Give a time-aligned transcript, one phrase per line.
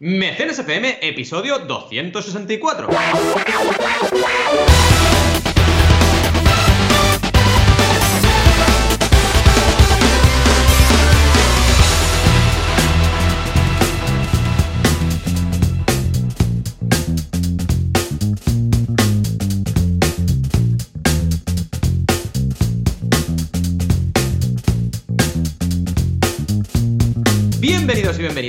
[0.00, 2.88] Mecenas FM, episodio 264.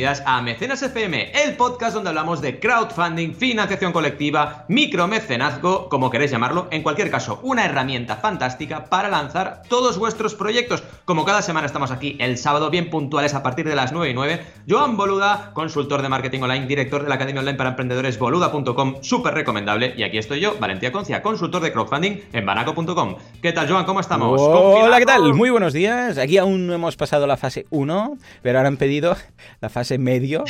[0.10, 6.32] Bienvenidas a Mecenas FM, el podcast donde hablamos de crowdfunding, financiación colectiva, micromecenazgo, como queréis
[6.32, 6.68] llamarlo.
[6.72, 10.84] En cualquier caso, una herramienta fantástica para lanzar todos vuestros proyectos.
[11.06, 14.14] Como cada semana estamos aquí el sábado bien puntuales a partir de las 9 y
[14.16, 14.46] 9.
[14.68, 19.36] Joan Boluda, consultor de marketing online, director de la Academia Online para Emprendedores, boluda.com, súper
[19.36, 19.94] recomendable.
[19.96, 23.16] Y aquí estoy yo, Valentía Concia, consultor de crowdfunding en banaco.com.
[23.44, 23.86] ¿Qué tal, Joan?
[23.86, 24.42] ¿Cómo estamos?
[24.42, 25.36] Hola, ¿qué tal?
[25.36, 26.18] Muy buenos días.
[26.18, 29.16] Aquí aún no hemos pasado la fase 1, pero ahora han pedido
[29.62, 30.44] la fase medio.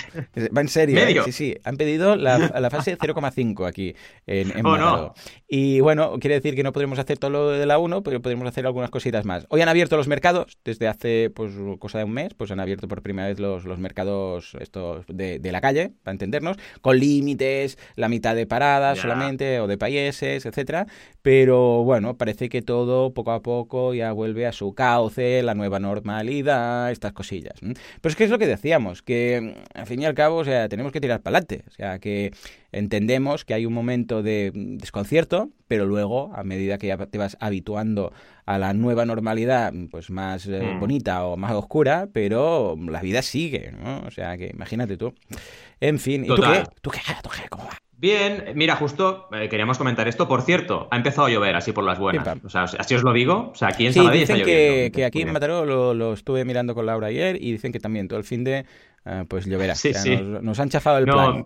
[0.55, 0.99] Va en serio.
[0.99, 1.21] ¿eh?
[1.25, 1.57] Sí, sí.
[1.63, 3.95] Han pedido la, fase 0,5 aquí
[4.25, 5.13] en, en oh,
[5.51, 8.47] Y bueno, quiere decir que no podremos hacer todo lo de la 1, pero podremos
[8.47, 9.47] hacer algunas cositas más.
[9.49, 12.87] Hoy han abierto los mercados desde hace pues cosa de un mes, pues han abierto
[12.87, 17.79] por primera vez los, los mercados estos de, de, la calle, para entendernos, con límites,
[17.95, 20.85] la mitad de paradas solamente, o de países, etcétera.
[21.23, 25.79] Pero bueno, parece que todo poco a poco ya vuelve a su cauce, la nueva
[25.79, 27.59] normalidad, estas cosillas.
[27.59, 27.75] Pero
[28.11, 30.91] es que es lo que decíamos, que al fin y al cabo, o sea, tenemos
[30.91, 31.63] que tirar para adelante.
[31.67, 32.33] O sea, que
[32.71, 37.37] entendemos que hay un momento de desconcierto, pero luego, a medida que ya te vas
[37.39, 38.11] habituando
[38.45, 40.79] a la nueva normalidad, pues más eh, mm.
[40.79, 44.01] bonita o más oscura, pero la vida sigue, ¿no?
[44.07, 45.13] O sea, que imagínate tú.
[45.79, 46.63] En fin, ¿y tú qué?
[46.81, 46.99] ¿Tú qué?
[47.21, 47.47] ¿Tú qué?
[47.49, 47.77] ¿Cómo va?
[47.99, 50.27] Bien, mira, justo eh, queríamos comentar esto.
[50.27, 52.25] Por cierto, ha empezado a llover así por las buenas.
[52.45, 53.51] O sea, así os lo digo.
[53.51, 56.85] O sea, aquí en sí, dicen que, que, aquí en Mataró lo, estuve mirando con
[56.85, 58.65] Laura ayer y dicen que también todo el fin de
[59.05, 59.75] eh, pues lloverá.
[59.75, 60.15] Sí, sí.
[60.15, 61.45] Nos, han chafado el plan.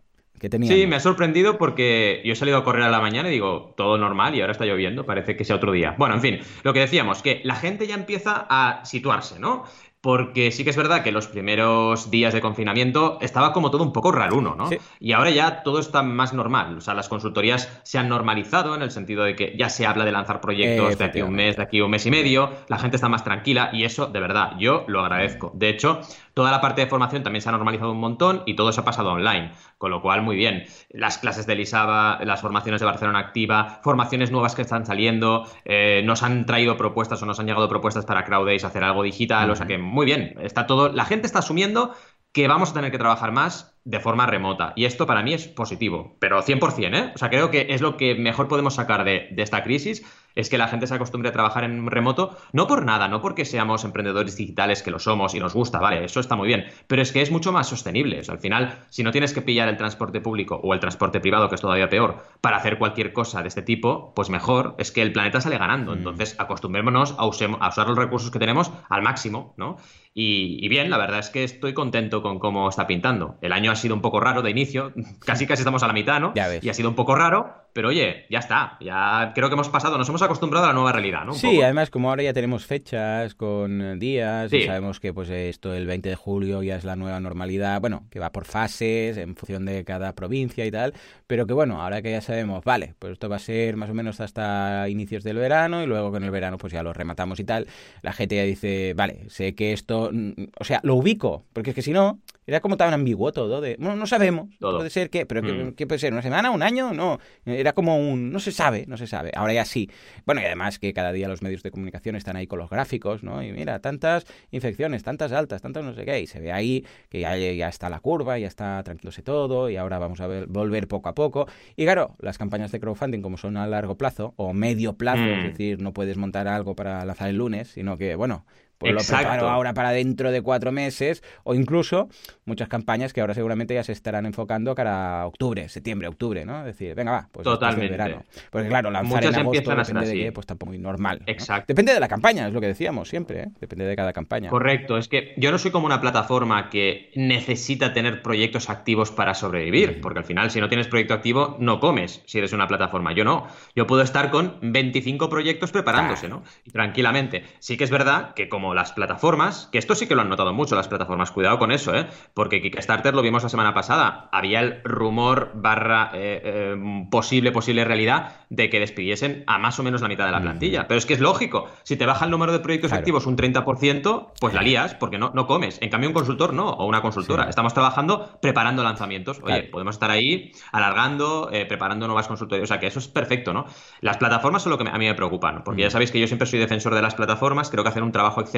[0.50, 0.68] Que.
[0.68, 3.74] Sí, me ha sorprendido porque yo he salido a correr a la mañana y digo,
[3.78, 5.96] todo normal y ahora está lloviendo, parece que sea otro día.
[5.98, 9.64] Bueno, en fin, lo que decíamos, que la gente ya empieza a situarse, ¿no?
[10.04, 13.94] porque sí que es verdad que los primeros días de confinamiento estaba como todo un
[13.94, 14.70] poco raruno, ¿no?
[15.00, 16.78] Y ahora ya todo está más normal.
[16.78, 20.04] O sea, las consultorías se han normalizado en el sentido de que ya se habla
[20.04, 22.52] de lanzar proyectos de aquí a un mes, de aquí a un mes y medio,
[22.68, 25.54] la gente está más tranquila y eso, de verdad, yo lo agradezco.
[25.56, 26.02] De hecho,
[26.34, 28.86] toda la parte de formación también se ha normalizado un montón y todo se ha
[28.86, 30.66] pasado online, con lo cual muy bien.
[30.90, 36.02] Las clases de Lisaba, las formaciones de Barcelona Activa, formaciones nuevas que están saliendo, eh,
[36.06, 39.56] nos han traído propuestas o nos han llegado propuestas para Crowdays hacer algo digital, o
[39.56, 41.94] sea que muy bien, está todo, la gente está asumiendo
[42.32, 44.74] que vamos a tener que trabajar más de forma remota.
[44.76, 47.12] Y esto para mí es positivo, pero 100%, ¿eh?
[47.14, 50.04] O sea, creo que es lo que mejor podemos sacar de, de esta crisis
[50.36, 53.46] es que la gente se acostumbre a trabajar en remoto, no por nada, no porque
[53.46, 57.02] seamos emprendedores digitales que lo somos y nos gusta, vale, eso está muy bien, pero
[57.02, 58.22] es que es mucho más sostenible.
[58.28, 61.56] al final, si no tienes que pillar el transporte público o el transporte privado, que
[61.56, 65.14] es todavía peor, para hacer cualquier cosa de este tipo, pues mejor es que el
[65.14, 65.92] planeta sale ganando.
[65.92, 65.98] Mm.
[65.98, 69.78] Entonces, acostumbrémonos a, usar los recursos que tenemos al máximo, ¿no?
[70.16, 73.38] Y, bien, la verdad es que estoy contento con cómo está pintando.
[73.42, 74.94] El año ha sido un poco raro de inicio,
[75.26, 76.34] casi casi estamos a la mitad, ¿no?
[76.36, 79.98] Y ha sido un poco raro, pero oye, ya está, ya creo que hemos pasado,
[79.98, 81.34] nos hemos acostumbrado a la nueva realidad, ¿no?
[81.34, 85.88] sí, además como ahora ya tenemos fechas con días, y sabemos que pues esto el
[85.88, 89.66] 20 de julio ya es la nueva normalidad, bueno, que va por fases en función
[89.66, 90.94] de cada provincia y tal,
[91.26, 93.94] pero que bueno, ahora que ya sabemos, vale, pues esto va a ser más o
[93.94, 97.44] menos hasta inicios del verano y luego con el verano pues ya lo rematamos y
[97.44, 97.68] tal,
[98.04, 101.76] la gente ya dice, vale, sé que esto, mm, o sea, lo ubico, porque es
[101.76, 105.26] que si no, era como tan ambiguo todo, de, bueno, no sabemos, puede ser que,
[105.26, 105.74] pero mm.
[105.74, 106.14] ¿qué, puede ser?
[106.14, 106.52] ¿Una semana?
[106.52, 106.94] ¿Un año?
[106.94, 107.20] No,
[107.64, 109.90] era como un, no se sabe, no se sabe, ahora ya sí.
[110.26, 113.24] Bueno, y además que cada día los medios de comunicación están ahí con los gráficos,
[113.24, 113.42] ¿no?
[113.42, 117.22] Y mira, tantas infecciones, tantas altas, tantas no sé qué, y se ve ahí que
[117.22, 120.88] ya, ya está la curva, ya está tranquilose todo, y ahora vamos a ver, volver
[120.88, 121.48] poco a poco.
[121.78, 125.40] Y claro, las campañas de crowdfunding, como son a largo plazo, o medio plazo, es
[125.40, 125.48] mm.
[125.48, 128.46] decir, no puedes montar algo para lanzar el lunes, sino que, bueno,
[128.78, 132.10] pues lo preparo ahora para dentro de cuatro meses, o incluso
[132.46, 136.60] muchas campañas que ahora seguramente ya se estarán enfocando cara a octubre, septiembre, octubre, ¿no?
[136.60, 137.92] Es decir, venga, va, pues Totalmente.
[137.92, 138.24] verano.
[138.52, 141.22] Porque claro, lanzar en agosto depende de qué, pues tampoco muy normal.
[141.26, 141.66] Exacto.
[141.68, 143.48] Depende de la campaña, es lo que decíamos siempre, ¿eh?
[143.60, 144.50] Depende de cada campaña.
[144.50, 149.34] Correcto, es que yo no soy como una plataforma que necesita tener proyectos activos para
[149.34, 153.14] sobrevivir, porque al final si no tienes proyecto activo no comes si eres una plataforma.
[153.14, 153.48] Yo no.
[153.76, 156.44] Yo puedo estar con 25 proyectos preparándose, ¿no?
[156.66, 157.44] Y tranquilamente.
[157.60, 160.30] Sí que es verdad que como como las plataformas, que esto sí que lo han
[160.30, 162.08] notado mucho las plataformas, cuidado con eso, ¿eh?
[162.34, 167.84] Porque Kickstarter lo vimos la semana pasada, había el rumor barra eh, eh, posible, posible
[167.84, 170.88] realidad de que despidiesen a más o menos la mitad de la plantilla.
[170.88, 174.32] Pero es que es lógico, si te baja el número de proyectos activos un 30%,
[174.40, 175.80] pues la lías porque no, no comes.
[175.82, 177.50] En cambio, un consultor no, o una consultora.
[177.50, 179.42] Estamos trabajando preparando lanzamientos.
[179.44, 182.64] Oye, podemos estar ahí alargando, eh, preparando nuevas consultorías.
[182.64, 183.66] O sea, que eso es perfecto, ¿no?
[184.00, 186.48] Las plataformas son lo que a mí me preocupan, porque ya sabéis que yo siempre
[186.48, 188.53] soy defensor de las plataformas, creo que hacen un trabajo excelente,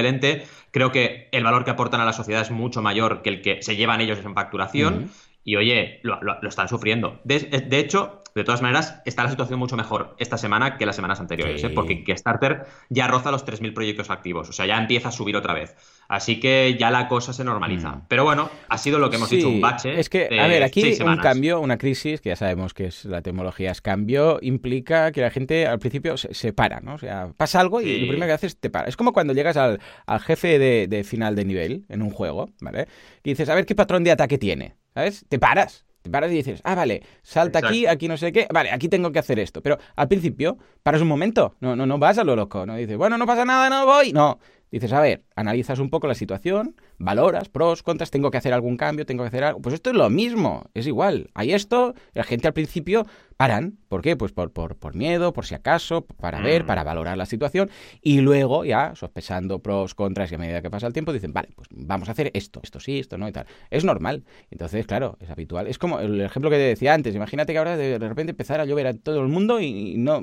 [0.72, 3.62] creo que el valor que aportan a la sociedad es mucho mayor que el que
[3.62, 5.10] se llevan ellos en facturación.
[5.48, 7.22] Y oye, lo, están sufriendo.
[7.24, 7.38] De,
[7.80, 11.64] hecho, de todas maneras, está la situación mucho mejor esta semana que las semanas anteriores,
[11.64, 11.70] ¿eh?
[11.70, 15.54] porque Kickstarter ya roza los 3.000 proyectos activos, o sea, ya empieza a subir otra
[15.54, 15.76] vez.
[16.08, 17.92] Así que ya la cosa se normaliza.
[17.92, 18.06] Mm.
[18.08, 20.00] Pero bueno, ha sido lo que hemos dicho, un bache.
[20.00, 23.22] Es que, a ver, aquí un cambio, una crisis, que ya sabemos que es la
[23.22, 26.96] tecnología es cambio, implica que la gente al principio se, para, ¿no?
[26.96, 28.88] O sea, pasa algo y lo primero que haces te para.
[28.88, 29.80] Es como cuando llegas al,
[30.22, 32.88] jefe de, de final de nivel en un juego, ¿vale?
[33.24, 34.74] Y dices, a ver qué patrón de ataque tiene.
[34.96, 35.26] ¿Sabes?
[35.30, 35.86] Te paras.
[36.02, 39.12] Te paras y dices, ah, vale, salta aquí, aquí no sé qué, vale, aquí tengo
[39.12, 39.64] que hacer esto.
[39.64, 42.96] Pero al principio, paras un momento, no, no, no vas a lo loco, no dices,
[42.96, 44.14] bueno, no pasa nada, no voy.
[44.14, 44.38] No,
[44.70, 48.78] dices, a ver, analizas un poco la situación, valoras, pros, contras, tengo que hacer algún
[48.78, 49.62] cambio, tengo que hacer algo.
[49.62, 51.30] Pues esto es lo mismo, es igual.
[51.34, 53.06] Hay esto, la gente al principio
[53.38, 53.78] paran.
[53.90, 54.16] ¿Por qué?
[54.16, 56.68] Pues por, por, por miedo, por si acaso, para ver, mm.
[56.68, 57.70] para valorar la situación.
[58.02, 61.50] Y luego, ya, sospechando pros, contras y a medida que pasa el tiempo, dicen, vale,
[61.56, 63.46] pues vamos a hacer esto, esto sí, esto no y tal.
[63.70, 64.24] Es normal.
[64.52, 65.68] Entonces, claro, es habitual.
[65.68, 67.16] Es como el ejemplo que te decía antes.
[67.16, 70.22] Imagínate que ahora de repente empezara a llover a todo el mundo y no,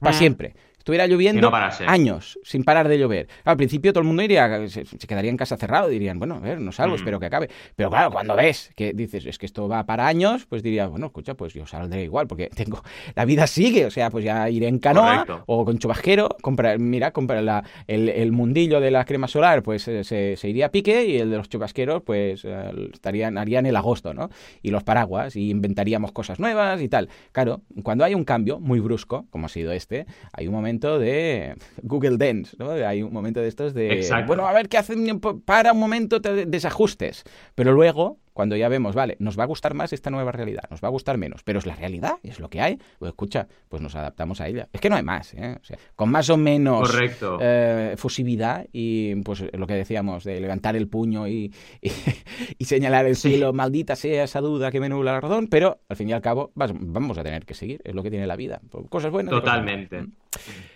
[0.00, 0.18] para mm.
[0.18, 0.54] siempre.
[0.80, 1.52] Estuviera lloviendo
[1.86, 3.28] años sin parar de llover.
[3.44, 6.60] Al principio todo el mundo iría, se, quedaría en casa cerrado, dirían, bueno, a ver,
[6.60, 6.98] no salgo, mm.
[6.98, 7.48] espero que acabe.
[7.76, 11.06] Pero claro, cuando ves que dices, es que esto va para años, pues diría, bueno,
[11.06, 12.82] escucha, pues yo saldré igual, porque tengo,
[13.14, 17.12] la vida sigue, o sea, pues ya iré en canoa o con chubasquero, comprar, mira,
[17.12, 21.18] comprar la, el, mundillo de la crema solar, pues eh, se, iría a pique y
[21.18, 24.30] el de los chubasqueros, pues eh, estarían, harían el agosto, ¿no?
[24.62, 27.08] Y los paraguas, y inventaríamos cosas nuevas y tal.
[27.32, 31.54] Claro, cuando hay un cambio muy brusco, como ha sido este, hay un momento de
[31.82, 32.70] Google Dance, ¿no?
[32.70, 36.46] Hay un momento de estos de, bueno, a ver qué hacen para un momento de
[36.46, 37.24] desajustes,
[37.54, 40.82] pero luego cuando ya vemos, vale, nos va a gustar más esta nueva realidad, nos
[40.82, 43.82] va a gustar menos, pero es la realidad, es lo que hay, pues escucha, pues
[43.82, 44.68] nos adaptamos a ella.
[44.72, 45.56] Es que no hay más, ¿eh?
[45.60, 46.96] o sea, con más o menos
[47.40, 53.16] eh, fusividad y pues lo que decíamos de levantar el puño y, y, señalar el
[53.16, 56.20] cielo, maldita sea esa duda que me nubla la razón, pero al fin y al
[56.20, 59.32] cabo vamos a tener que seguir, es lo que tiene la vida, cosas buenas.
[59.32, 60.06] Totalmente.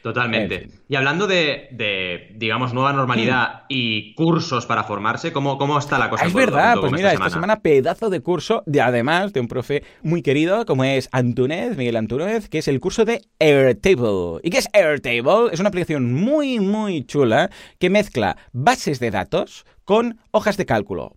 [0.03, 0.69] Totalmente.
[0.89, 6.27] Y hablando de, digamos, nueva normalidad y cursos para formarse, ¿cómo, cómo está la cosa?
[6.27, 10.23] Es verdad, pues mira, esta semana pedazo de curso, de además de un profe muy
[10.23, 14.41] querido como es Antúnez, Miguel Antúnez, que es el curso de Airtable.
[14.43, 15.53] ¿Y qué es Airtable?
[15.53, 21.17] Es una aplicación muy, muy chula que mezcla bases de datos con hojas de cálculo.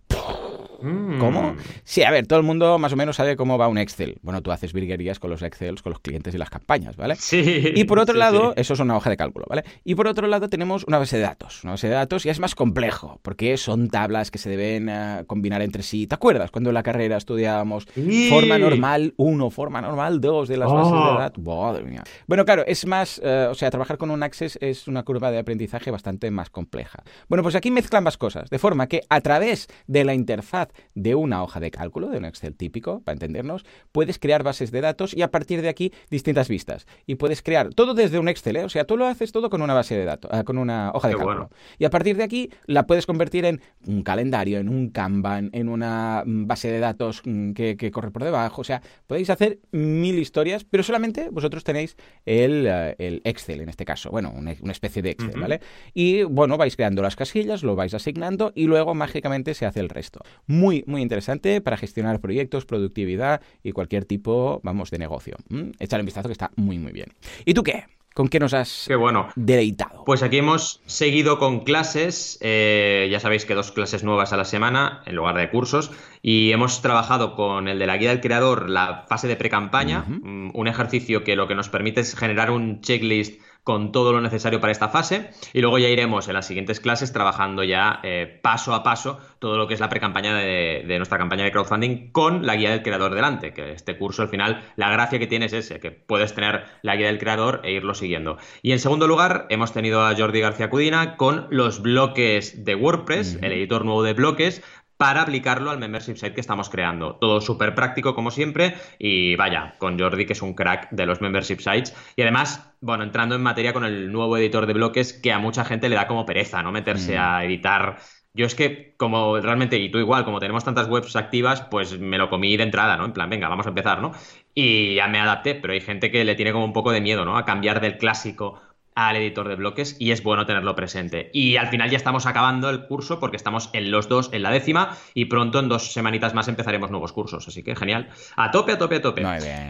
[0.80, 1.18] Mm.
[1.18, 1.56] ¿Cómo?
[1.84, 4.18] Sí, a ver, todo el mundo más o menos sabe cómo va un Excel.
[4.22, 7.16] Bueno, tú haces virguerías con los Excels, con los clientes y las campañas, ¿vale?
[7.16, 7.72] Sí.
[7.74, 9.64] Y por otro lado, eso es una hoja de cálculo, ¿vale?
[9.84, 11.64] Y por otro lado tenemos una base de datos.
[11.64, 15.24] Una base de datos ya es más complejo, porque son tablas que se deben eh,
[15.26, 16.06] combinar entre sí.
[16.06, 17.86] ¿Te acuerdas cuando en la carrera estudiábamos
[18.28, 21.18] forma normal 1, forma normal 2 de las bases de oh.
[21.18, 21.44] datos?
[21.44, 22.04] Madre mía.
[22.26, 25.38] Bueno, claro, es más, eh, o sea, trabajar con un Access es una curva de
[25.38, 27.02] aprendizaje bastante más compleja.
[27.28, 31.14] Bueno, pues aquí mezclan más cosas, de forma que a través de la interfaz de
[31.14, 35.14] una hoja de cálculo, de un Excel típico, para entendernos, puedes crear bases de datos
[35.14, 36.86] y a partir de aquí distintas vistas.
[37.06, 38.64] Y puedes crear todo desde un Excel, ¿eh?
[38.64, 41.08] o sea, tú lo haces todo con una base de datos, ah, con una hoja
[41.08, 41.50] de cálculo.
[41.78, 45.68] Y a partir de aquí la puedes convertir en un calendario, en un Kanban, en
[45.68, 48.60] una mm, base de datos mm, que, corre por debajo.
[48.60, 53.84] O sea, podéis hacer mil historias, pero solamente vosotros tenéis el, eh, Excel en este
[53.84, 54.10] caso.
[54.10, 55.60] Bueno, una, especie de Excel, ¿vale?
[55.94, 59.88] Y bueno, vais creando las casillas, lo vais asignando y luego mágicamente se hace el
[59.88, 60.20] resto.
[60.46, 65.36] Muy, muy interesante para gestionar proyectos, productividad y cualquier tipo, vamos, de negocio.
[65.48, 65.70] ¿Mm?
[65.78, 67.12] Echar un vistazo que está muy, muy bien.
[67.44, 67.84] ¿Y tú qué?
[68.18, 69.28] ¿Con qué nos has qué bueno.
[69.36, 70.02] deleitado?
[70.04, 74.44] Pues aquí hemos seguido con clases, eh, ya sabéis que dos clases nuevas a la
[74.44, 78.70] semana en lugar de cursos, y hemos trabajado con el de la guía del creador
[78.70, 82.80] la fase de pre-campaña, mm, un ejercicio que lo que nos permite es generar un
[82.80, 86.80] checklist con todo lo necesario para esta fase y luego ya iremos en las siguientes
[86.80, 91.18] clases trabajando ya eh, paso a paso todo lo que es la pre-campaña de, nuestra
[91.18, 94.90] campaña de crowdfunding con la guía del creador delante, que este curso al final la
[94.90, 98.38] gracia que tiene es ese, que puedes tener la guía del creador e irlo siguiendo.
[98.62, 103.38] Y en segundo lugar hemos tenido a Jordi García Cudina con los bloques de WordPress,
[103.42, 104.62] el editor nuevo de bloques,
[104.98, 107.14] para aplicarlo al membership site que estamos creando.
[107.16, 111.22] Todo súper práctico como siempre y vaya, con Jordi que es un crack de los
[111.22, 115.32] membership sites y además, bueno, entrando en materia con el nuevo editor de bloques que
[115.32, 116.72] a mucha gente le da como pereza, ¿no?
[116.72, 117.20] Meterse mm.
[117.20, 117.98] a editar
[118.38, 122.18] yo es que, como realmente, y tú igual, como tenemos tantas webs activas, pues me
[122.18, 123.04] lo comí de entrada, ¿no?
[123.04, 124.12] En plan, venga, vamos a empezar, ¿no?
[124.54, 127.24] Y ya me adapté, pero hay gente que le tiene como un poco de miedo,
[127.24, 127.36] ¿no?
[127.36, 128.60] A cambiar del clásico
[128.98, 131.30] al editor de bloques y es bueno tenerlo presente.
[131.32, 134.50] Y al final ya estamos acabando el curso porque estamos en los dos en la
[134.50, 137.46] décima y pronto en dos semanitas más empezaremos nuevos cursos.
[137.46, 138.08] Así que genial.
[138.34, 139.22] A tope, a tope, a tope.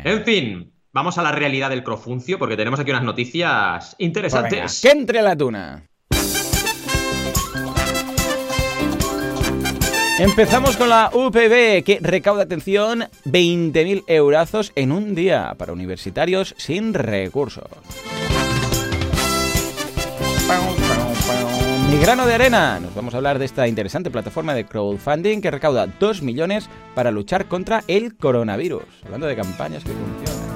[0.05, 4.61] En fin, vamos a la realidad del crofuncio porque tenemos aquí unas noticias interesantes.
[4.61, 5.85] Pues que entre la tuna.
[10.19, 16.93] Empezamos con la UPB, que recauda atención 20.000 eurazos en un día para universitarios sin
[16.93, 17.69] recursos.
[21.89, 22.79] Mi grano de arena.
[22.81, 27.11] Nos vamos a hablar de esta interesante plataforma de crowdfunding que recauda 2 millones para
[27.11, 28.83] luchar contra el coronavirus.
[29.07, 30.49] Hablando de campañas que funcionan.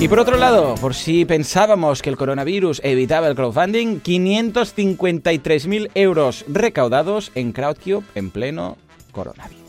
[0.00, 6.44] Y por otro lado, por si pensábamos que el coronavirus evitaba el crowdfunding, 553.000 euros
[6.48, 8.76] recaudados en Crowdcube en pleno
[9.12, 9.62] coronavirus.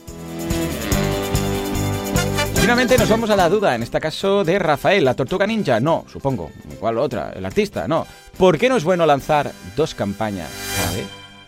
[2.55, 5.79] Finalmente nos vamos a la duda, en este caso de Rafael, la tortuga ninja.
[5.79, 6.51] No, supongo.
[6.79, 7.31] ¿Cuál otra?
[7.36, 8.05] El artista, no.
[8.38, 10.50] ¿Por qué no es bueno lanzar dos campañas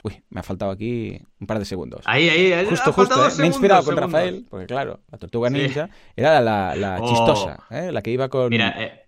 [0.02, 2.02] Uy, me ha faltado aquí un par de segundos.
[2.06, 3.28] Ahí, ahí, Justo, justo.
[3.28, 3.32] ¿eh?
[3.38, 7.10] me he inspirado con Rafael, porque claro, la tortuga ninja era la, oh.
[7.10, 7.92] chistosa, ¿eh?
[7.92, 9.04] la que iba con, eh,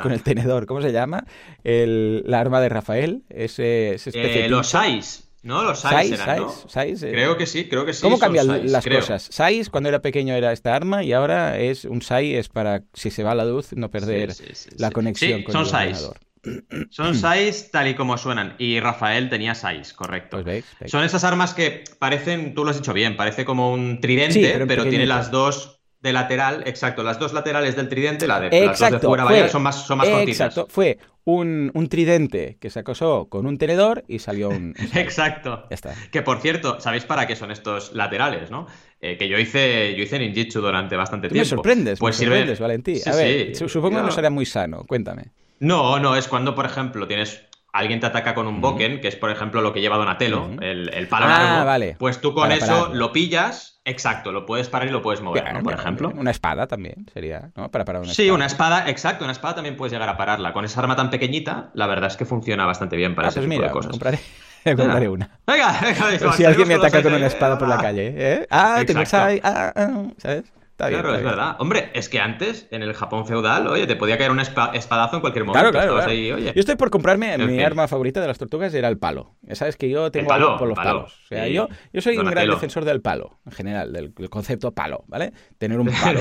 [0.00, 0.66] con, el tenedor.
[0.66, 1.24] ¿Cómo se llama?
[1.64, 5.28] El, la arma de Rafael, ese, ese especie Los Sais.
[5.42, 6.54] No, los Sais eran, ¿no?
[7.00, 8.02] creo que sí, creo que sí.
[8.02, 9.28] ¿Cómo cambian las cosas?
[9.30, 13.10] Sais cuando era pequeño era esta arma y ahora es un Sai es para si
[13.10, 14.34] se va la luz no perder
[14.76, 16.16] la conexión con son el ordenador.
[16.90, 18.54] Son 6 tal y como suenan.
[18.58, 20.42] Y Rafael tenía 6, correcto.
[20.42, 24.64] Pues Son esas armas que parecen, tú lo has dicho bien, parece como un tridente,
[24.66, 28.80] pero, tiene las dos de lateral, exacto, las dos laterales del tridente, la de, las
[28.80, 33.58] de fuera, son más, son más Exacto, fue un, tridente que se acosó con un
[33.58, 34.74] tenedor y salió un...
[34.94, 35.66] exacto.
[35.70, 35.94] Ya está.
[36.10, 38.66] Que por cierto, ¿sabéis para qué son estos laterales, no?
[39.00, 41.40] Eh, que yo hice, yo hice ninjitsu durante bastante tiempo.
[41.40, 43.00] Me sorprendes, pues me sorprendes, Valentí.
[43.04, 45.32] a ver, supongo que no sería muy sano, cuéntame.
[45.58, 49.16] No, no, es cuando, por ejemplo, tienes alguien te ataca con un boken, que es
[49.16, 51.96] por ejemplo lo que lleva Donatello, el, palo ah, vale.
[51.98, 55.62] Pues tú con eso lo pillas, exacto, lo puedes parar y lo puedes mover, ¿no?
[55.62, 56.12] Por ejemplo.
[56.14, 57.70] Una espada también sería, ¿no?
[57.70, 60.52] Para parar una Sí, una espada, exacto, una espada también puedes llegar a pararla.
[60.52, 63.40] Con esa arma tan pequeñita, la verdad es que funciona bastante bien para ah, ese
[63.40, 63.90] pues tipo de cosas.
[63.90, 64.18] Compraré.
[64.64, 65.30] compraré una.
[65.46, 68.46] Venga, venga, si alguien me ataca con una espada por la calle, ¿eh?
[68.50, 70.44] Ah, tengo ahí, ah, ah, ¿sabes?
[70.88, 71.56] Claro, es verdad.
[71.58, 75.20] Hombre, es que antes, en el Japón feudal, oye, te podía caer un espadazo en
[75.20, 75.70] cualquier momento.
[75.70, 76.12] Claro, claro.
[76.12, 79.36] Yo estoy por comprarme mi arma favorita de las tortugas, era el palo.
[79.42, 81.12] Ya sabes que yo tengo algo por los palos.
[81.24, 85.04] O sea, yo, yo soy un gran defensor del palo, en general, del, concepto palo,
[85.08, 85.32] ¿vale?
[85.58, 86.20] Tener un palo.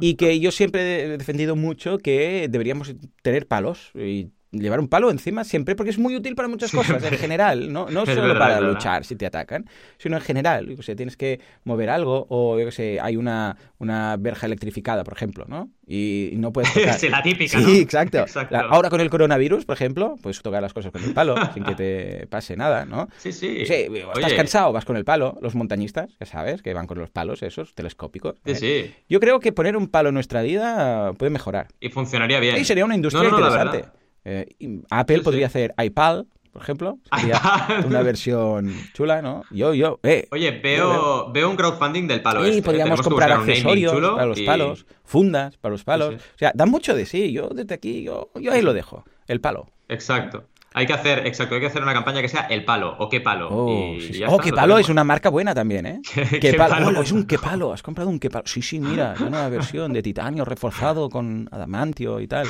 [0.00, 5.10] Y que yo siempre he defendido mucho que deberíamos tener palos y llevar un palo
[5.10, 8.60] encima siempre, porque es muy útil para muchas cosas en general, no, no solo para
[8.60, 9.66] luchar si te atacan,
[9.98, 10.76] sino en general.
[10.78, 15.04] O sea, tienes que mover algo o, yo qué sé, hay una, una verja electrificada,
[15.04, 15.70] por ejemplo, ¿no?
[15.86, 16.94] Y, no puedes tocar.
[16.94, 18.24] sí, la típica, Sí, exacto.
[18.68, 21.74] Ahora con el coronavirus, por ejemplo, puedes tocar las cosas con el palo sin que
[21.74, 23.08] te pase nada, ¿no?
[23.18, 23.62] Sí, sí.
[23.62, 25.38] estás cansado, vas con el palo.
[25.40, 28.36] Los montañistas, ya sabes, que van con los palos esos telescópicos.
[28.44, 28.54] Sí, ¿eh?
[28.54, 28.94] sí.
[29.08, 31.68] Yo creo que poner un palo en nuestra vida puede mejorar.
[31.80, 32.56] Y funcionaría bien.
[32.58, 34.01] Y sería una industria interesante.
[34.24, 34.46] Eh,
[34.90, 36.98] Apple podría hacer iPad, por ejemplo.
[37.18, 37.40] Sería
[37.86, 39.42] una versión chula, ¿no?
[39.50, 40.28] Yo, yo, eh.
[40.30, 42.42] Oye, veo, veo, un crowdfunding del palo.
[42.42, 42.62] Sí, este, ¿eh?
[42.62, 46.14] podríamos comprar accesorios para los palos, fundas para los palos.
[46.14, 47.32] O sea, da mucho de sí.
[47.32, 49.68] Yo desde aquí, yo, yo ahí lo dejo, el palo.
[49.88, 50.44] Exacto.
[50.74, 53.20] Hay que hacer, exacto, hay que hacer una campaña que sea el palo o qué
[53.20, 53.48] palo.
[53.50, 53.96] Oh,
[54.28, 56.00] oh qué palo es una marca buena también, ¿eh?
[56.40, 57.02] ¿Qué, palo?
[57.02, 58.44] es un qué palo, has comprado un qué palo.
[58.46, 62.46] Sí, sí, mira, una nueva versión de titanio reforzado con adamantio y tal.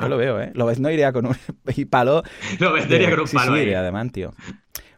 [0.00, 0.52] Yo lo veo, ¿eh?
[0.54, 1.36] Lo ves, no iría con un
[1.90, 2.22] palo.
[2.58, 3.54] Lo ves, iría con un palo.
[3.54, 4.34] Sí, sí, de adamantio.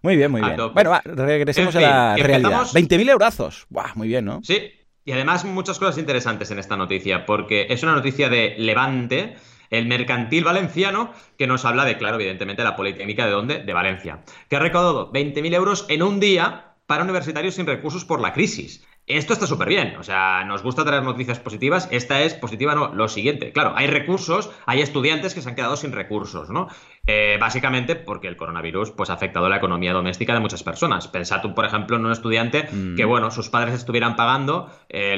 [0.02, 0.56] Muy bien, muy bien.
[0.72, 2.66] Bueno, va, regresemos a la realidad.
[2.72, 3.66] 20.000 eurazos.
[3.68, 4.40] Buah, muy bien, ¿no?
[4.42, 4.72] Sí,
[5.04, 9.36] y además muchas cosas interesantes en esta noticia, porque es una noticia de Levante
[9.70, 13.62] el mercantil valenciano, que nos habla de, claro, evidentemente, la Politécnica de dónde?
[13.62, 18.20] De Valencia, que ha recaudado 20.000 euros en un día para universitarios sin recursos por
[18.20, 18.84] la crisis.
[19.08, 22.94] Esto está súper bien, o sea, nos gusta traer noticias positivas, esta es positiva, no,
[22.94, 26.68] lo siguiente, claro, hay recursos, hay estudiantes que se han quedado sin recursos, ¿no?
[27.06, 31.08] Eh, básicamente porque el coronavirus pues, ha afectado la economía doméstica de muchas personas.
[31.08, 33.08] Pensad tú, por ejemplo, en un estudiante que, mm.
[33.08, 35.16] bueno, sus padres estuvieran pagando eh,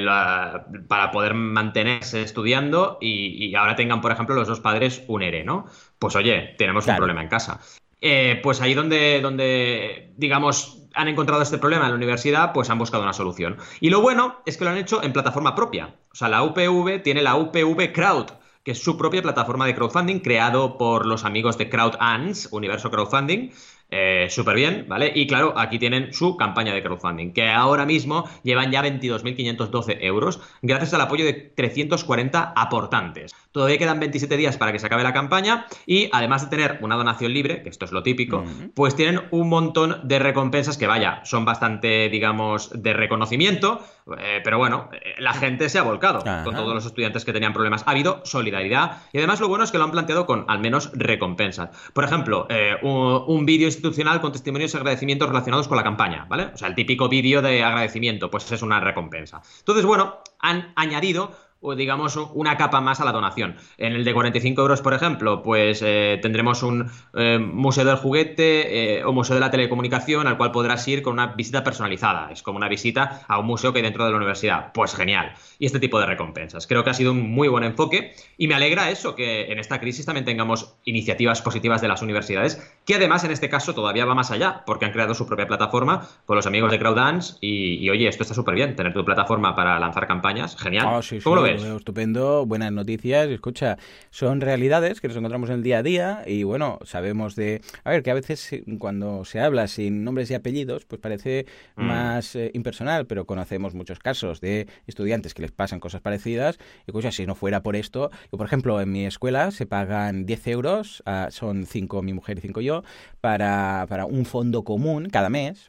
[0.87, 5.67] para poder mantenerse estudiando y, ahora tengan, por ejemplo, los dos padres un ERE, ¿no?
[5.99, 7.59] Pues oye, tenemos un problema en casa.
[8.01, 12.79] eh, pues ahí donde, donde, digamos, han encontrado este problema en la universidad, pues han
[12.79, 13.57] buscado una solución.
[13.81, 15.95] Y lo bueno es que lo han hecho en plataforma propia.
[16.13, 18.27] O sea, la UPV tiene la UPV Crowd,
[18.65, 23.51] que es su propia plataforma de crowdfunding creado por los amigos de CrowdAns, Universo Crowdfunding,
[23.93, 25.11] eh, súper bien, ¿vale?
[25.15, 30.41] Y claro, aquí tienen su campaña de crowdfunding, que ahora mismo llevan ya 22.512 euros,
[30.63, 33.35] gracias al apoyo de 340 aportantes.
[33.53, 36.97] Todavía quedan 27 días para que se acabe la campaña y además de tener una
[36.97, 41.21] donación libre, que esto es lo típico, pues tienen un montón de recompensas que, vaya,
[41.25, 43.85] son bastante, digamos, de reconocimiento,
[44.19, 47.53] eh, pero bueno, eh, la gente se ha volcado con todos los estudiantes que tenían
[47.53, 47.83] problemas.
[47.87, 50.93] Ha habido solidaridad y además lo bueno es que lo han planteado con al menos
[50.95, 51.71] recompensas.
[51.93, 52.47] Por ejemplo,
[52.83, 56.51] un, un vídeo institucional con testimonios y agradecimientos relacionados con la campaña, ¿vale?
[56.55, 59.43] O sea, el típico vídeo de agradecimiento, pues es una recompensa.
[59.59, 61.33] Entonces, bueno, han añadido
[61.77, 63.57] digamos una capa más a la donación.
[63.77, 68.99] En el de 45 euros, por ejemplo, pues eh, tendremos un eh, museo del juguete
[68.99, 72.31] eh, o museo de la telecomunicación al cual podrás ir con una visita personalizada.
[72.33, 74.73] Es como una visita a un museo que hay dentro de la universidad.
[74.73, 75.35] Pues genial.
[75.59, 76.67] Y este tipo de recompensas.
[76.67, 79.81] Creo que ha sido un muy buen enfoque y me alegra eso, que en esta
[79.81, 84.15] crisis también tengamos iniciativas positivas de las universidades, que además en este caso todavía va
[84.15, 88.09] más allá, porque han creado su propia plataforma con los amigos de Crowdance y, oye,
[88.09, 90.57] esto está súper bien, tener tu plataforma para lanzar campañas.
[90.57, 90.87] Genial.
[90.89, 91.50] Ah, ¿Cómo lo ves?
[91.57, 93.29] Estupendo, buenas noticias.
[93.29, 93.79] Escucha,
[94.11, 97.61] son realidades que nos encontramos en el día a día y bueno, sabemos de...
[97.85, 101.85] A ver, que a veces cuando se habla sin nombres y apellidos, pues parece mm.
[101.85, 106.59] más eh, impersonal, pero conocemos muchos casos de estudiantes que les pasan cosas parecidas.
[106.87, 110.27] Y escucha, si no fuera por esto, yo, por ejemplo, en mi escuela se pagan
[110.27, 112.83] 10 euros, ah, son 5 mi mujer y 5 yo,
[113.21, 115.69] para, para un fondo común cada mes,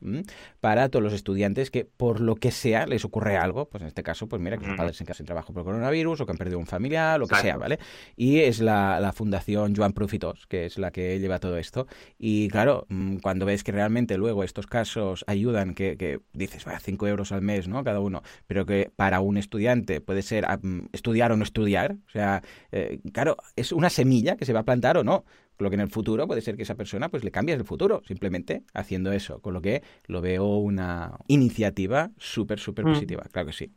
[0.59, 4.03] para todos los estudiantes que por lo que sea les ocurre algo, pues en este
[4.03, 6.37] caso, pues mira, que sus padres en casa en trabajo por coronavirus o que han
[6.37, 7.79] perdido un familiar, lo que sea, ¿vale?
[8.15, 11.87] Y es la, la Fundación Joan Profitos, que es la que lleva todo esto.
[12.17, 16.79] Y claro, mm, cuando ves que realmente luego estos casos ayudan, que, que dices, vaya,
[16.79, 17.83] 5 euros al mes, ¿no?
[17.83, 20.45] Cada uno, pero que para un estudiante puede ser
[20.91, 24.65] estudiar o no estudiar, o sea, eh, claro, es una semilla que se va a
[24.65, 25.25] plantar o no
[25.61, 28.01] lo que en el futuro puede ser que esa persona pues le cambies el futuro
[28.05, 32.93] simplemente haciendo eso, con lo que lo veo una iniciativa súper, súper mm.
[32.93, 33.71] positiva, claro que sí.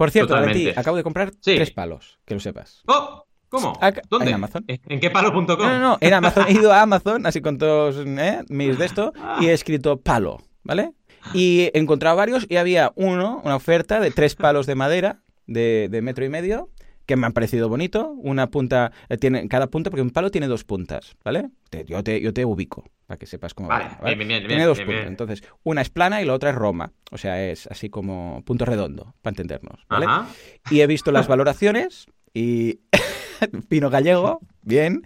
[0.00, 2.82] Por cierto, Valentín, acabo de comprar tres palos, que lo sepas.
[2.86, 3.26] ¡Oh!
[3.50, 3.78] ¿Cómo?
[4.08, 4.28] ¿Dónde?
[4.28, 4.64] En Amazon.
[4.66, 5.46] ¿En qué palo.com?
[5.46, 6.46] No, no, no, en Amazon.
[6.48, 8.42] He ido a Amazon, así con todos ¿eh?
[8.48, 10.92] mis de esto, y he escrito palo, ¿vale?
[11.34, 15.88] Y he encontrado varios y había uno, una oferta de tres palos de madera de,
[15.90, 16.70] de metro y medio
[17.04, 18.14] que me han parecido bonito.
[18.22, 21.50] Una punta, eh, tiene cada punta, porque un palo tiene dos puntas, ¿vale?
[21.86, 23.98] yo, te, yo te ubico, para que sepas cómo va.
[24.04, 25.08] tiene dos puntas.
[25.08, 26.92] Entonces, una es plana y la otra es Roma.
[27.10, 30.06] O sea, es así como punto redondo, para entendernos, ¿vale?
[30.70, 32.78] Y he visto las valoraciones y...
[33.68, 35.04] Pino gallego, bien.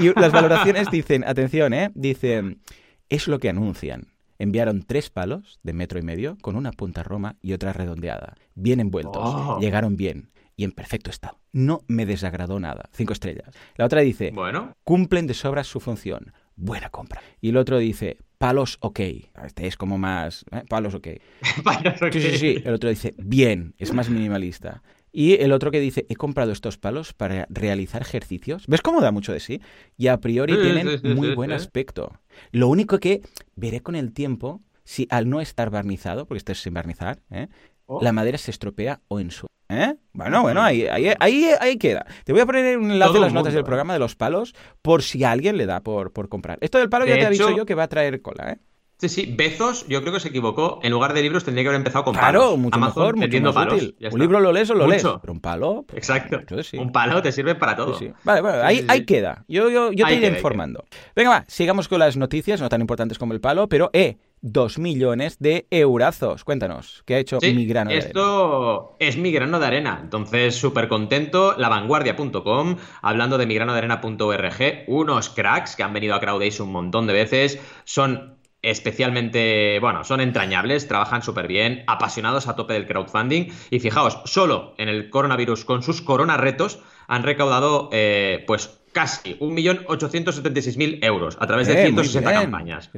[0.00, 1.90] Y las valoraciones dicen, atención, ¿eh?
[1.94, 2.62] Dicen,
[3.10, 4.06] es lo que anuncian.
[4.38, 8.34] Enviaron tres palos de metro y medio con una punta Roma y otra redondeada.
[8.54, 9.22] Bien envueltos.
[9.22, 9.58] Oh.
[9.60, 11.38] Llegaron bien y en perfecto estado.
[11.52, 12.88] No me desagradó nada.
[12.92, 13.50] Cinco estrellas.
[13.76, 14.74] La otra dice, bueno.
[14.84, 16.32] cumplen de sobra su función.
[16.56, 17.22] Buena compra.
[17.40, 19.00] Y el otro dice, palos ok.
[19.44, 20.44] Este es como más...
[20.50, 20.62] ¿eh?
[20.68, 21.08] Palos ok.
[21.64, 22.12] palos ok.
[22.12, 22.62] Sí, sí, sí.
[22.64, 24.82] El otro dice, bien, es más minimalista.
[25.12, 28.66] Y el otro que dice, he comprado estos palos para realizar ejercicios.
[28.66, 29.60] ¿Ves cómo da mucho de sí?
[29.98, 32.18] Y a priori tienen muy buen aspecto.
[32.50, 33.20] Lo único que
[33.54, 37.48] veré con el tiempo, si al no estar barnizado, porque este es sin barnizar, ¿eh?
[37.86, 38.02] Oh.
[38.02, 39.48] la madera se estropea o ensucia.
[39.68, 39.96] ¿Eh?
[40.12, 42.04] Bueno, bueno, ahí, ahí, ahí, queda.
[42.24, 45.02] Te voy a poner un enlace en las notas del programa de los palos por
[45.02, 46.58] si a alguien le da por, por comprar.
[46.60, 48.58] Esto del palo ya te aviso yo que va a traer cola, ¿eh?
[49.02, 50.78] Sí, sí, Bezos yo creo que se equivocó.
[50.84, 52.58] En lugar de libros tendría que haber empezado con claro, palos.
[52.58, 53.96] mucho mejor, mucho más útil.
[54.12, 55.84] Un libro lo lees o lo lees, pero un palo...
[55.88, 56.38] Pues, Exacto.
[56.78, 57.98] Un palo te sirve para todo.
[58.22, 59.44] Vale, bueno, ahí, ahí queda.
[59.48, 60.84] Yo, yo, yo te iré informando.
[61.16, 64.78] Venga, va, sigamos con las noticias, no tan importantes como el palo, pero, eh, dos
[64.78, 66.44] millones de eurazos.
[66.44, 70.00] Cuéntanos, ¿qué ha hecho mi grano de esto es mi grano de arena.
[70.02, 71.54] Entonces, súper contento.
[71.56, 77.58] Lavanguardia.com, hablando de migranodearena.org, unos cracks que han venido a Crowdace un montón de veces.
[77.84, 83.48] Son especialmente, bueno, son entrañables, trabajan súper bien, apasionados a tope del crowdfunding.
[83.70, 89.36] Y fijaos, solo en el coronavirus, con sus corona retos, han recaudado, eh, pues, casi
[89.38, 92.90] 1.876.000 euros a través de 160 eh, campañas.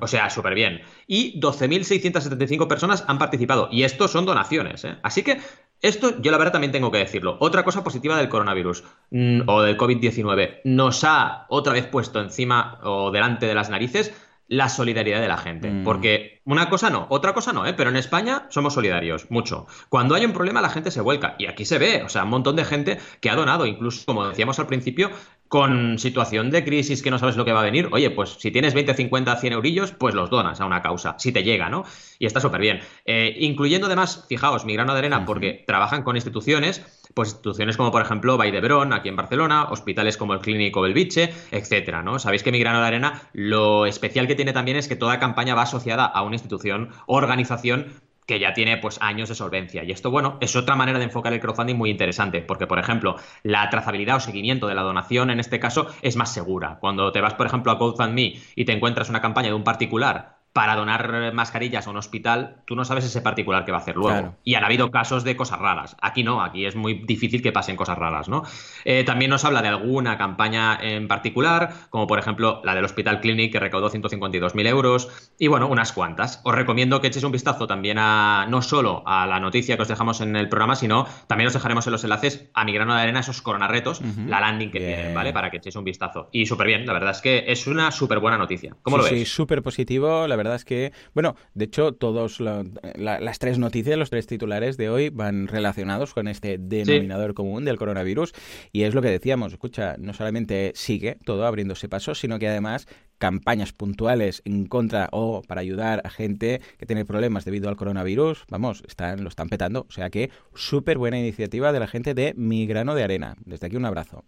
[0.00, 0.80] O sea, súper bien.
[1.06, 3.68] Y 12.675 personas han participado.
[3.70, 4.84] Y esto son donaciones.
[4.84, 4.96] ¿eh?
[5.02, 5.40] Así que
[5.80, 7.36] esto yo la verdad también tengo que decirlo.
[7.40, 12.78] Otra cosa positiva del coronavirus mm, o del COVID-19 nos ha otra vez puesto encima
[12.84, 14.14] o delante de las narices
[14.52, 15.70] la solidaridad de la gente.
[15.70, 15.82] Mm.
[15.82, 17.72] Porque una cosa no, otra cosa no, ¿eh?
[17.72, 19.66] pero en España somos solidarios, mucho.
[19.88, 21.36] Cuando hay un problema la gente se vuelca.
[21.38, 24.28] Y aquí se ve, o sea, un montón de gente que ha donado, incluso como
[24.28, 25.10] decíamos al principio,
[25.48, 28.50] con situación de crisis que no sabes lo que va a venir, oye, pues si
[28.50, 31.84] tienes 20, 50, 100 eurillos, pues los donas a una causa, si te llega, ¿no?
[32.18, 32.80] Y está súper bien.
[33.06, 37.90] Eh, incluyendo además, fijaos, mi grano de arena, porque trabajan con instituciones, pues instituciones como
[37.90, 42.18] por ejemplo Vall aquí en Barcelona, hospitales como el Clínico Belviche, etcétera, ¿no?
[42.18, 45.54] Sabéis que mi grano de arena, lo especial que tiene también es que toda campaña
[45.54, 47.92] va asociada a una institución, organización
[48.26, 49.84] que ya tiene pues años de solvencia.
[49.84, 53.16] Y esto, bueno, es otra manera de enfocar el crowdfunding muy interesante, porque, por ejemplo,
[53.42, 56.78] la trazabilidad o seguimiento de la donación en este caso es más segura.
[56.80, 60.41] Cuando te vas, por ejemplo, a GoFundMe y te encuentras una campaña de un particular
[60.52, 63.96] para donar mascarillas a un hospital, tú no sabes ese particular que va a hacer
[63.96, 64.36] luego.
[64.44, 65.96] Y han habido casos de cosas raras.
[66.02, 68.42] Aquí no, aquí es muy difícil que pasen cosas raras, ¿no?
[68.84, 73.20] Eh, también nos habla de alguna campaña en particular, como por ejemplo la del Hospital
[73.20, 76.40] Clinic, que recaudó 152.000 euros, y bueno, unas cuantas.
[76.44, 79.88] Os recomiendo que echéis un vistazo también a, no solo a la noticia que os
[79.88, 83.00] dejamos en el programa, sino también os dejaremos en los enlaces a mi grano de
[83.00, 85.32] arena, esos coronarretos, la landing que tienen, ¿vale?
[85.32, 86.28] Para que echéis un vistazo.
[86.30, 88.76] Y súper bien, la verdad es que es una súper buena noticia.
[88.82, 89.12] ¿Cómo lo ves?
[89.12, 94.10] Sí, súper positivo, la verdad es que, bueno, de hecho, todos las tres noticias, los
[94.10, 98.32] tres titulares de hoy van relacionados con este denominador común del coronavirus
[98.72, 102.86] y es lo que decíamos, escucha, no solamente sigue todo abriéndose pasos, sino que además
[103.22, 108.42] campañas puntuales en contra o para ayudar a gente que tiene problemas debido al coronavirus,
[108.48, 109.86] vamos, están, lo están petando.
[109.88, 113.36] O sea que súper buena iniciativa de la gente de Mi Grano de Arena.
[113.44, 114.24] Desde aquí un abrazo.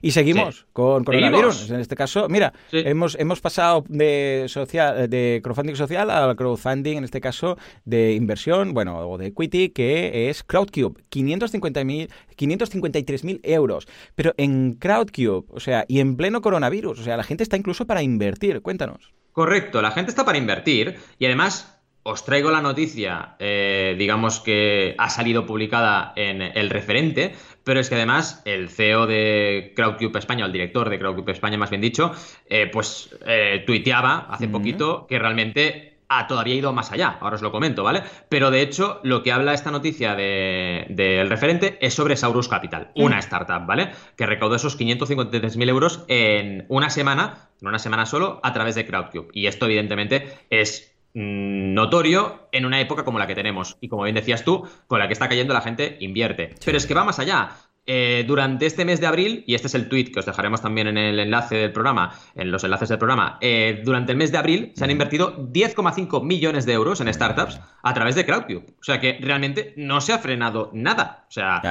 [0.00, 1.70] Y seguimos con coronavirus.
[1.70, 7.04] En este caso, mira, hemos, hemos pasado de, social, de crowdfunding social al crowdfunding, en
[7.04, 10.94] este caso, de inversión, bueno, o de equity, que es Crowdcube.
[11.10, 13.88] 553.000 euros.
[14.14, 17.86] Pero en Crowdcube, o sea, y en pleno coronavirus, o sea, la gente está incluso
[17.86, 18.62] para invertir invertir.
[18.62, 19.12] Cuéntanos.
[19.32, 24.94] Correcto, la gente está para invertir y además os traigo la noticia, eh, digamos que
[24.98, 27.34] ha salido publicada en el referente,
[27.68, 31.68] pero es que además el CEO de Crowdcube España, el director de Crowdcube España, más
[31.68, 32.12] bien dicho,
[32.46, 37.18] eh, pues eh, tuiteaba hace poquito que realmente ha todavía ido más allá.
[37.20, 38.04] Ahora os lo comento, ¿vale?
[38.30, 43.16] Pero de hecho, lo que habla esta noticia del referente es sobre Saurus Capital, una
[43.16, 43.18] mm.
[43.18, 43.90] startup, ¿vale?
[44.16, 48.86] Que recaudó esos 553.000 euros en una semana, en una semana solo, a través de
[48.86, 49.28] Crowdcube.
[49.34, 54.14] Y esto, evidentemente, es notorio en una época como la que tenemos y como bien
[54.14, 56.54] decías tú, con la que está cayendo la gente invierte.
[56.64, 57.50] Pero es que va más allá.
[57.90, 60.88] Eh, durante este mes de abril, y este es el tweet que os dejaremos también
[60.88, 64.36] en el enlace del programa, en los enlaces del programa, eh, durante el mes de
[64.36, 68.66] abril se han invertido 10,5 millones de euros en startups a través de Crowdcube.
[68.78, 71.24] O sea que realmente no se ha frenado nada.
[71.28, 71.62] O sea,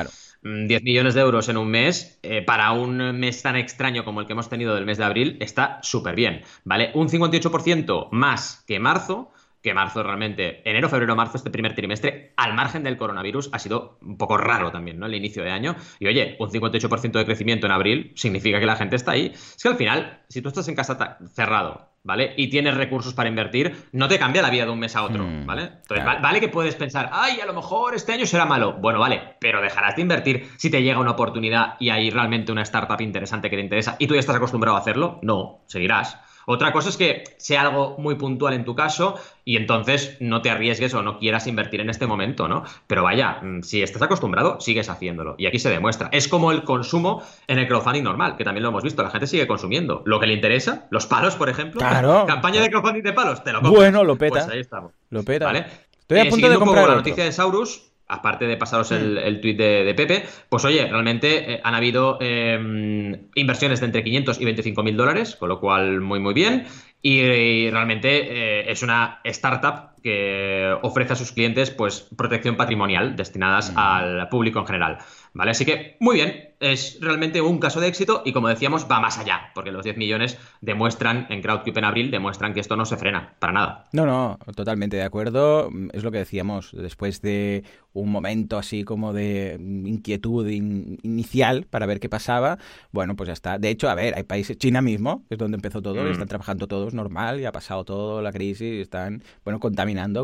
[0.68, 4.22] 10 mm, millones de euros en un mes, eh, para un mes tan extraño como
[4.22, 6.92] el que hemos tenido del mes de abril, está súper bien, ¿vale?
[6.94, 9.32] Un 58% más que marzo,
[9.62, 13.98] que marzo realmente, enero, febrero, marzo, este primer trimestre, al margen del coronavirus, ha sido
[14.02, 15.08] un poco raro también, ¿no?
[15.08, 15.76] El inicio de año.
[16.00, 19.34] Y oye, un 58% de crecimiento en abril significa que la gente está ahí.
[19.34, 22.34] Es que al final, si tú estás en casa cerrado, ¿vale?
[22.38, 25.26] Y tienes recursos para invertir, no te cambia la vida de un mes a otro,
[25.26, 25.64] hmm, ¿vale?
[25.82, 28.78] Entonces, vale que puedes pensar, ay, a lo mejor este año será malo.
[28.80, 32.62] Bueno, vale, pero dejarás de invertir si te llega una oportunidad y hay realmente una
[32.62, 35.20] startup interesante que te interesa y tú ya estás acostumbrado a hacerlo.
[35.22, 36.18] No, seguirás.
[36.50, 40.50] Otra cosa es que sea algo muy puntual en tu caso y entonces no te
[40.50, 42.64] arriesgues o no quieras invertir en este momento, ¿no?
[42.88, 45.36] Pero vaya, mm, si estás acostumbrado, sigues haciéndolo.
[45.38, 46.08] Y aquí se demuestra.
[46.14, 49.04] Es como el consumo en el crowdfunding normal, que también lo hemos visto.
[49.04, 50.04] La gente sigue consumiendo.
[50.06, 51.82] Lo que le interesa, los palos, por ejemplo.
[51.82, 52.26] Claro.
[52.26, 53.82] Campaña de crowdfunding de palos, te lo compro.
[53.82, 54.40] Bueno, lo peta.
[54.40, 54.94] Pues ahí estamos.
[55.10, 55.48] Lo peta.
[55.48, 55.66] ¿Vale?
[56.00, 59.18] Estoy a eh, punto de comprar la noticia de Saurus, aparte de pasaros el, mm.
[59.18, 64.42] el tuit de, Pepe, pues oye, realmente eh, han habido em, inversiones de entre 500
[64.42, 66.66] y 25 mil dólares, con lo cual muy, muy bien.
[67.02, 73.74] Y, realmente eh, es una startup que ofrece a sus clientes pues protección patrimonial destinadas
[73.74, 73.78] mm.
[73.78, 75.00] al público en general.
[75.34, 75.52] ¿Vale?
[75.52, 79.20] Así que muy bien, es realmente un caso de éxito y como decíamos, va más
[79.20, 82.98] allá, porque los 10 millones demuestran, en Crowdcube en abril, demuestran que esto no se
[82.98, 83.88] frena, para nada.
[83.92, 85.70] No, no, totalmente de acuerdo.
[85.94, 92.00] Es lo que decíamos, después de un momento así como de inquietud inicial para ver
[92.00, 92.58] qué pasaba,
[92.92, 93.60] bueno, pues ya está.
[93.60, 96.12] De hecho, a ver, hay países, China mismo, es donde empezó todo, mm.
[96.12, 99.60] están trabajando todos normal, y ha pasado todo la crisis, están, bueno,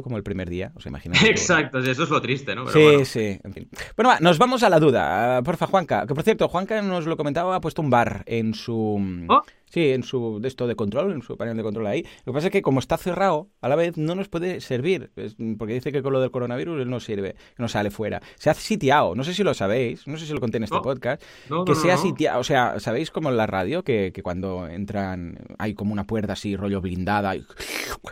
[0.03, 1.23] como el primer día, os imagináis.
[1.23, 2.67] Exacto, eso es lo triste, ¿no?
[2.67, 3.69] sí, sí, en fin.
[3.95, 5.41] Bueno, va, nos vamos a la duda.
[5.43, 9.25] Porfa, Juanca, que por cierto, Juanca nos lo comentaba, ha puesto un bar en su...
[9.27, 9.43] Oh.
[9.73, 12.03] Sí, en su de esto de control, en su panel de control ahí.
[12.25, 15.09] Lo que pasa es que como está cerrado, a la vez no nos puede servir,
[15.57, 18.21] porque dice que con lo del coronavirus él no sirve, no sale fuera.
[18.37, 20.79] Se ha sitiado, no sé si lo sabéis, no sé si lo conté en este
[20.79, 21.23] podcast,
[21.65, 25.39] que se ha sitiado, o sea, ¿sabéis como en la radio que, que, cuando entran
[25.57, 27.43] hay como una puerta así, rollo blindada, y,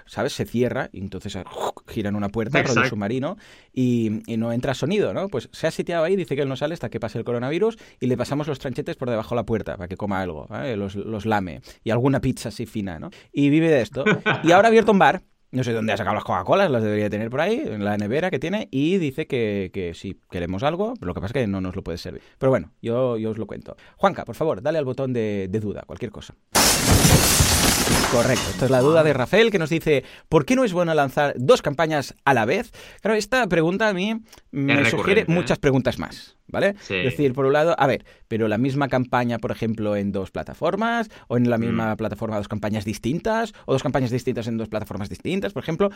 [0.08, 0.34] ¿sabes?
[0.34, 1.38] Se cierra y entonces
[1.88, 3.38] giran una puerta, rollo submarino,
[3.72, 5.28] y, y no entra sonido, ¿no?
[5.28, 7.78] Pues se ha sitiado ahí, dice que él no sale hasta que pase el coronavirus
[8.00, 10.96] y le pasamos los tranchetes por debajo de la puerta para que coma algo, los,
[10.96, 11.28] los
[11.84, 13.10] y alguna pizza así fina, ¿no?
[13.34, 14.06] Y vive de esto.
[14.44, 17.10] Y ahora ha abierto un bar no sé dónde ha sacado las Coca-Colas, las debería
[17.10, 20.94] tener por ahí, en la nevera que tiene, y dice que, que si queremos algo,
[21.02, 22.22] lo que pasa es que no nos lo puede servir.
[22.38, 23.76] Pero bueno, yo, yo os lo cuento.
[23.98, 26.36] Juanca, por favor, dale al botón de duda, cualquier cosa.
[28.12, 28.50] Correcto.
[28.50, 31.34] Esta es la duda de Rafael que nos dice, ¿por qué no es bueno lanzar
[31.38, 32.72] dos campañas a la vez?
[33.02, 35.26] Claro, esta pregunta a mí me sugiere ¿eh?
[35.28, 36.36] muchas preguntas más.
[36.52, 36.76] ¿Vale?
[36.82, 40.32] Es decir, por un lado, a ver, pero la misma campaña, por ejemplo, en dos
[40.32, 41.62] plataformas, o en la mm.
[41.62, 45.92] misma plataforma dos campañas distintas, o dos campañas distintas en dos plataformas distintas, por ejemplo,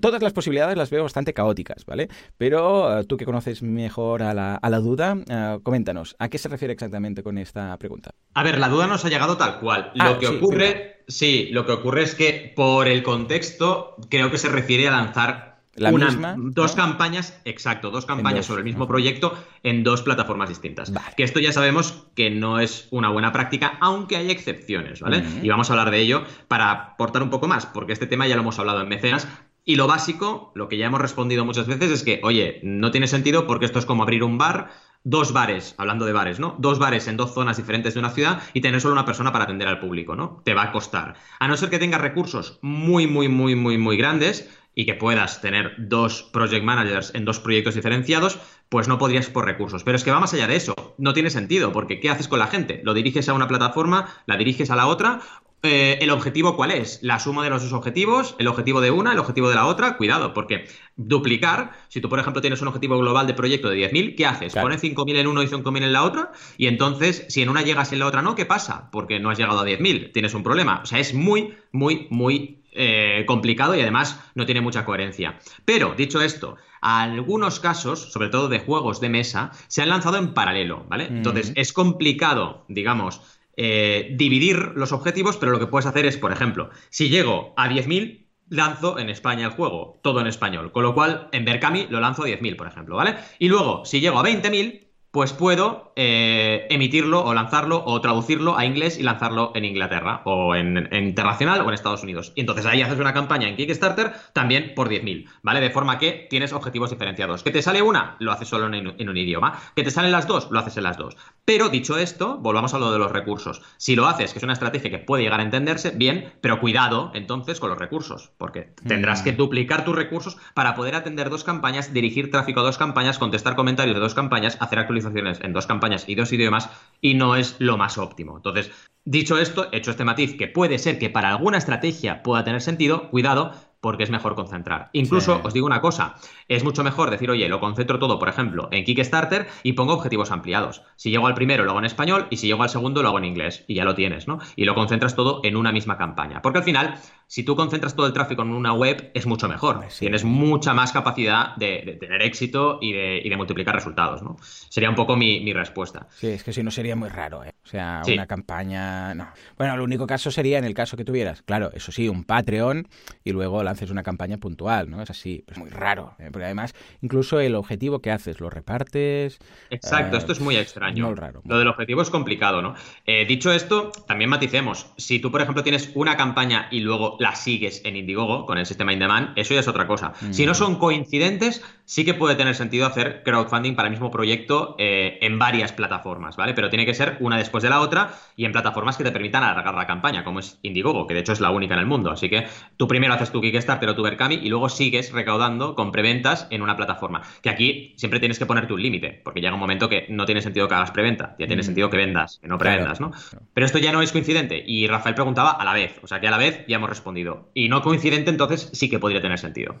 [0.00, 2.08] todas las posibilidades las veo bastante caóticas, ¿vale?
[2.38, 6.38] Pero eh, tú que conoces mejor a la, a la duda, eh, coméntanos, ¿a qué
[6.38, 8.12] se refiere exactamente con esta pregunta?
[8.34, 9.90] A ver, la duda nos ha llegado tal cual.
[9.94, 10.95] lo ah, que ocurre...
[11.08, 15.56] Sí, lo que ocurre es que por el contexto creo que se refiere a lanzar
[15.76, 20.90] la misma, dos campañas, exacto, dos campañas sobre el mismo proyecto en dos plataformas distintas.
[21.16, 25.22] Que esto ya sabemos que no es una buena práctica, aunque hay excepciones, ¿vale?
[25.42, 28.36] Y vamos a hablar de ello para aportar un poco más, porque este tema ya
[28.36, 29.28] lo hemos hablado en mecenas.
[29.68, 33.08] Y lo básico, lo que ya hemos respondido muchas veces, es que, oye, no tiene
[33.08, 34.70] sentido porque esto es como abrir un bar
[35.06, 36.56] dos bares, hablando de bares, ¿no?
[36.58, 39.44] Dos bares en dos zonas diferentes de una ciudad y tener solo una persona para
[39.44, 40.42] atender al público, ¿no?
[40.44, 41.14] Te va a costar.
[41.38, 45.40] A no ser que tengas recursos muy, muy, muy, muy, muy grandes y que puedas
[45.40, 49.84] tener dos project managers en dos proyectos diferenciados, pues no podrías por recursos.
[49.84, 50.74] Pero es que va más allá de eso.
[50.98, 52.80] No tiene sentido, porque ¿qué haces con la gente?
[52.82, 55.20] ¿Lo diriges a una plataforma, la diriges a la otra
[55.66, 56.98] eh, ¿El objetivo cuál es?
[57.02, 59.96] La suma de los dos objetivos, el objetivo de una, el objetivo de la otra.
[59.96, 64.16] Cuidado, porque duplicar, si tú, por ejemplo, tienes un objetivo global de proyecto de 10.000,
[64.16, 64.54] ¿qué haces?
[64.54, 67.92] Pones 5.000 en uno y 5.000 en la otra, y entonces, si en una llegas
[67.92, 68.90] y en la otra no, ¿qué pasa?
[68.90, 70.80] Porque no has llegado a 10.000, tienes un problema.
[70.82, 75.38] O sea, es muy, muy, muy eh, complicado y además no tiene mucha coherencia.
[75.64, 80.34] Pero, dicho esto, algunos casos, sobre todo de juegos de mesa, se han lanzado en
[80.34, 81.06] paralelo, ¿vale?
[81.06, 83.22] Entonces, es complicado, digamos,
[83.56, 87.68] eh, dividir los objetivos, pero lo que puedes hacer es, por ejemplo, si llego a
[87.68, 90.72] 10.000, lanzo en España el juego, todo en español.
[90.72, 93.16] Con lo cual, en Berkami lo lanzo a 10.000, por ejemplo, ¿vale?
[93.38, 98.66] Y luego, si llego a 20.000, pues puedo eh, emitirlo o lanzarlo o traducirlo a
[98.66, 102.32] inglés y lanzarlo en Inglaterra o en, internacional o en Estados Unidos.
[102.34, 105.60] Y entonces ahí haces una campaña en Kickstarter también por 10.000, ¿vale?
[105.60, 107.42] De forma que tienes objetivos diferenciados.
[107.42, 108.16] ¿Que te sale una?
[108.18, 109.58] Lo haces solo en, un idioma.
[109.74, 110.50] ¿Que te salen las dos?
[110.50, 111.16] Lo haces en las dos.
[111.46, 113.62] Pero dicho esto, volvamos a lo de los recursos.
[113.78, 117.10] Si lo haces, que es una estrategia que puede llegar a entenderse, bien, pero cuidado
[117.14, 119.36] entonces con los recursos, porque tendrás que mm.
[119.36, 123.94] duplicar tus recursos para poder atender dos campañas, dirigir tráfico a dos campañas, contestar comentarios
[123.94, 126.70] de dos campañas, hacer actualizaciones en dos campañas y dos idiomas
[127.00, 128.36] y no es lo más óptimo.
[128.36, 128.70] Entonces,
[129.04, 133.08] dicho esto, hecho este matiz que puede ser que para alguna estrategia pueda tener sentido,
[133.10, 134.90] cuidado, porque es mejor concentrar.
[134.94, 136.16] Incluso, os digo una cosa,
[136.48, 140.32] es mucho mejor decir, oye, lo concentro todo, por ejemplo, en Kickstarter y pongo objetivos
[140.32, 140.82] ampliados.
[140.96, 143.18] Si llego al primero, lo hago en español y si llego al segundo, lo hago
[143.18, 144.40] en inglés y ya lo tienes, ¿no?
[144.56, 146.42] Y lo concentras todo en una misma campaña.
[146.42, 149.84] Porque al final, si tú concentras todo el tráfico en una web, es mucho mejor.
[149.98, 154.36] Tienes mucha más capacidad de, tener éxito y de, multiplicar resultados, ¿no?
[154.40, 156.06] Sería un poco mi, respuesta.
[156.10, 157.52] Sí, es que si no sería muy raro, ¿eh?
[157.64, 159.14] O sea, una campaña.
[159.14, 159.28] No.
[159.58, 162.86] Bueno, el único caso sería en el caso que tuvieras, claro, eso sí, un Patreon
[163.24, 165.02] y luego la haces una campaña puntual, ¿no?
[165.02, 166.28] Es así, es muy raro, ¿eh?
[166.30, 169.38] porque además incluso el objetivo que haces, lo repartes...
[169.70, 171.06] Exacto, esto es muy extraño.
[171.06, 171.42] Muy raro.
[171.44, 172.74] Lo del objetivo es complicado, ¿no?
[173.04, 177.34] Eh, dicho esto, también maticemos, si tú, por ejemplo, tienes una campaña y luego la
[177.34, 180.12] sigues en Indiegogo con el sistema in demand, eso ya es otra cosa.
[180.30, 180.54] Si no mm.
[180.54, 185.38] son coincidentes, sí que puede tener sentido hacer crowdfunding para el mismo proyecto eh, en
[185.38, 186.52] varias plataformas, ¿vale?
[186.52, 189.42] Pero tiene que ser una después de la otra y en plataformas que te permitan
[189.42, 192.10] alargar la campaña, como es Indiegogo, que de hecho es la única en el mundo.
[192.10, 192.46] Así que
[192.76, 196.76] tú primero haces tu Kickstarter tu Berkami y luego sigues recaudando con preventas en una
[196.76, 197.22] plataforma.
[197.40, 200.42] Que aquí siempre tienes que ponerte un límite, porque llega un momento que no tiene
[200.42, 201.64] sentido que hagas preventa, ya tiene mm.
[201.64, 203.12] sentido que vendas, que no prevendas, ¿no?
[203.54, 206.28] Pero esto ya no es coincidente y Rafael preguntaba a la vez, o sea que
[206.28, 207.48] a la vez ya hemos respondido.
[207.54, 209.76] Y no coincidente, entonces sí que podría tener sentido.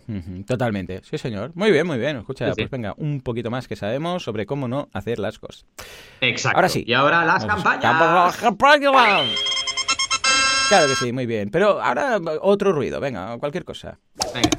[0.46, 1.50] Totalmente, sí señor.
[1.54, 2.16] Muy bien, muy bien.
[2.18, 5.66] Escucha, pues venga, un poquito más que sabemos sobre cómo no hacer las cosas.
[6.20, 6.56] Exacto.
[6.56, 6.84] Ahora sí.
[6.86, 8.36] Y ahora las campañas.
[10.68, 11.50] Claro que sí, muy bien.
[11.50, 13.98] Pero ahora otro ruido, venga, cualquier cosa.
[14.34, 14.50] Venga.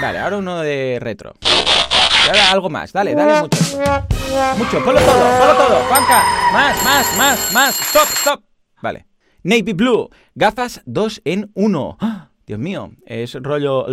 [0.00, 1.34] Vale, ahora uno de retro.
[1.42, 3.58] Y ahora algo más, dale, dale mucho.
[4.56, 6.22] Mucho, ponlo todo, ponlo todo, Juanca.
[6.52, 7.80] Más, más, más, más.
[7.80, 8.42] Stop, stop.
[8.80, 9.06] Vale.
[9.42, 11.96] Navy Blue, gafas 2 en 1.
[12.50, 13.86] Dios mío, es rollo,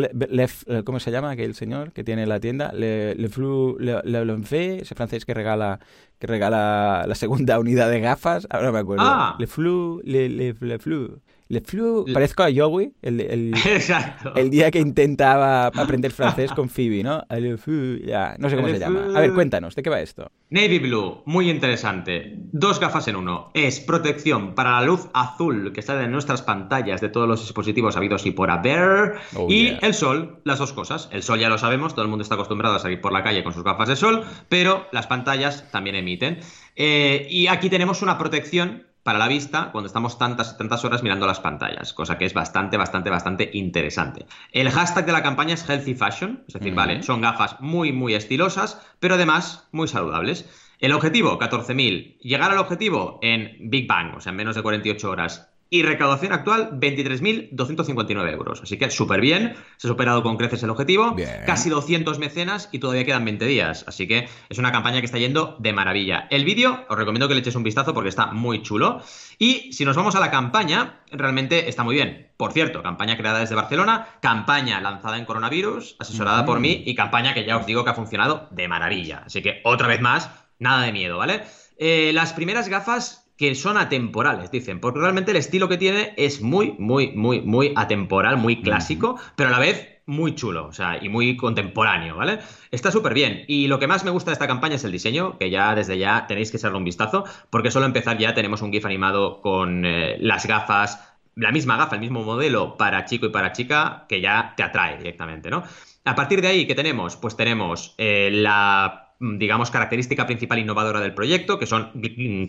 [0.83, 2.71] ¿cómo se llama aquel señor que tiene la tienda?
[2.73, 3.29] Le, le,
[3.77, 5.79] le, le, ese francés que regala,
[6.19, 9.03] que regala la segunda unidad de gafas, ahora me acuerdo.
[9.05, 9.35] Ah.
[9.39, 11.21] Le flu, le, le, le flu.
[11.49, 13.53] Le Flu, parezco a Joey el, el,
[14.35, 17.23] el, día que intentaba aprender francés con Phoebe, ¿no?
[17.29, 19.07] Le Flu, ya, no sé cómo se llama.
[19.15, 20.29] A ver, cuéntanos, ¿de qué va esto?
[20.49, 22.33] Navy Blue, muy interesante.
[22.51, 23.51] Dos gafas en uno.
[23.53, 27.95] Es protección para la luz azul que sale en nuestras pantallas de todos los dispositivos
[27.95, 29.15] habidos y por haber.
[29.35, 31.09] Oh, y el sol, las dos cosas.
[31.13, 33.43] El sol ya lo sabemos, todo el mundo está acostumbrado a salir por la calle
[33.43, 36.39] con sus gafas de sol, pero las pantallas también emiten.
[36.75, 41.25] Eh, y aquí tenemos una protección para la vista cuando estamos tantas, tantas horas mirando
[41.27, 44.25] las pantallas, cosa que es bastante, bastante, bastante interesante.
[44.51, 48.15] El hashtag de la campaña es Healthy Fashion, es decir, vale, son gafas muy, muy
[48.15, 50.49] estilosas, pero además muy saludables.
[50.79, 52.19] El objetivo, 14.000.
[52.19, 55.49] Llegar al objetivo en Big Bang, o sea, en menos de 48 horas.
[55.69, 58.61] Y recaudación actual, 23.259 euros.
[58.61, 59.55] Así que súper bien.
[59.77, 61.15] Se ha superado con creces el objetivo.
[61.45, 63.83] Casi 200 mecenas y todavía quedan 20 días.
[63.87, 66.27] Así que es una campaña que está yendo de maravilla.
[66.29, 69.01] El vídeo, os recomiendo que le echéis un vistazo porque está muy chulo.
[69.37, 72.31] Y si nos vamos a la campaña, realmente está muy bien.
[72.37, 77.33] Por cierto, campaña creada desde Barcelona, campaña lanzada en coronavirus, asesorada por mí y campaña
[77.33, 79.23] que ya os digo que ha funcionado de maravilla.
[79.25, 81.43] Así que otra vez más, nada de miedo, ¿vale?
[81.77, 86.41] Eh, las primeras gafas que son atemporales, dicen, porque realmente el estilo que tiene es
[86.41, 91.03] muy, muy, muy, muy atemporal, muy clásico, pero a la vez muy chulo, o sea,
[91.03, 92.39] y muy contemporáneo, ¿vale?
[92.71, 93.43] Está súper bien.
[93.47, 95.97] Y lo que más me gusta de esta campaña es el diseño, que ya desde
[95.97, 99.85] ya tenéis que echarle un vistazo, porque solo empezar ya tenemos un GIF animado con
[99.85, 104.21] eh, las gafas, la misma gafa, el mismo modelo para chico y para chica, que
[104.21, 105.63] ya te atrae directamente, ¿no?
[106.05, 107.17] A partir de ahí, ¿qué tenemos?
[107.17, 111.91] Pues tenemos eh, la digamos, característica principal innovadora del proyecto, que son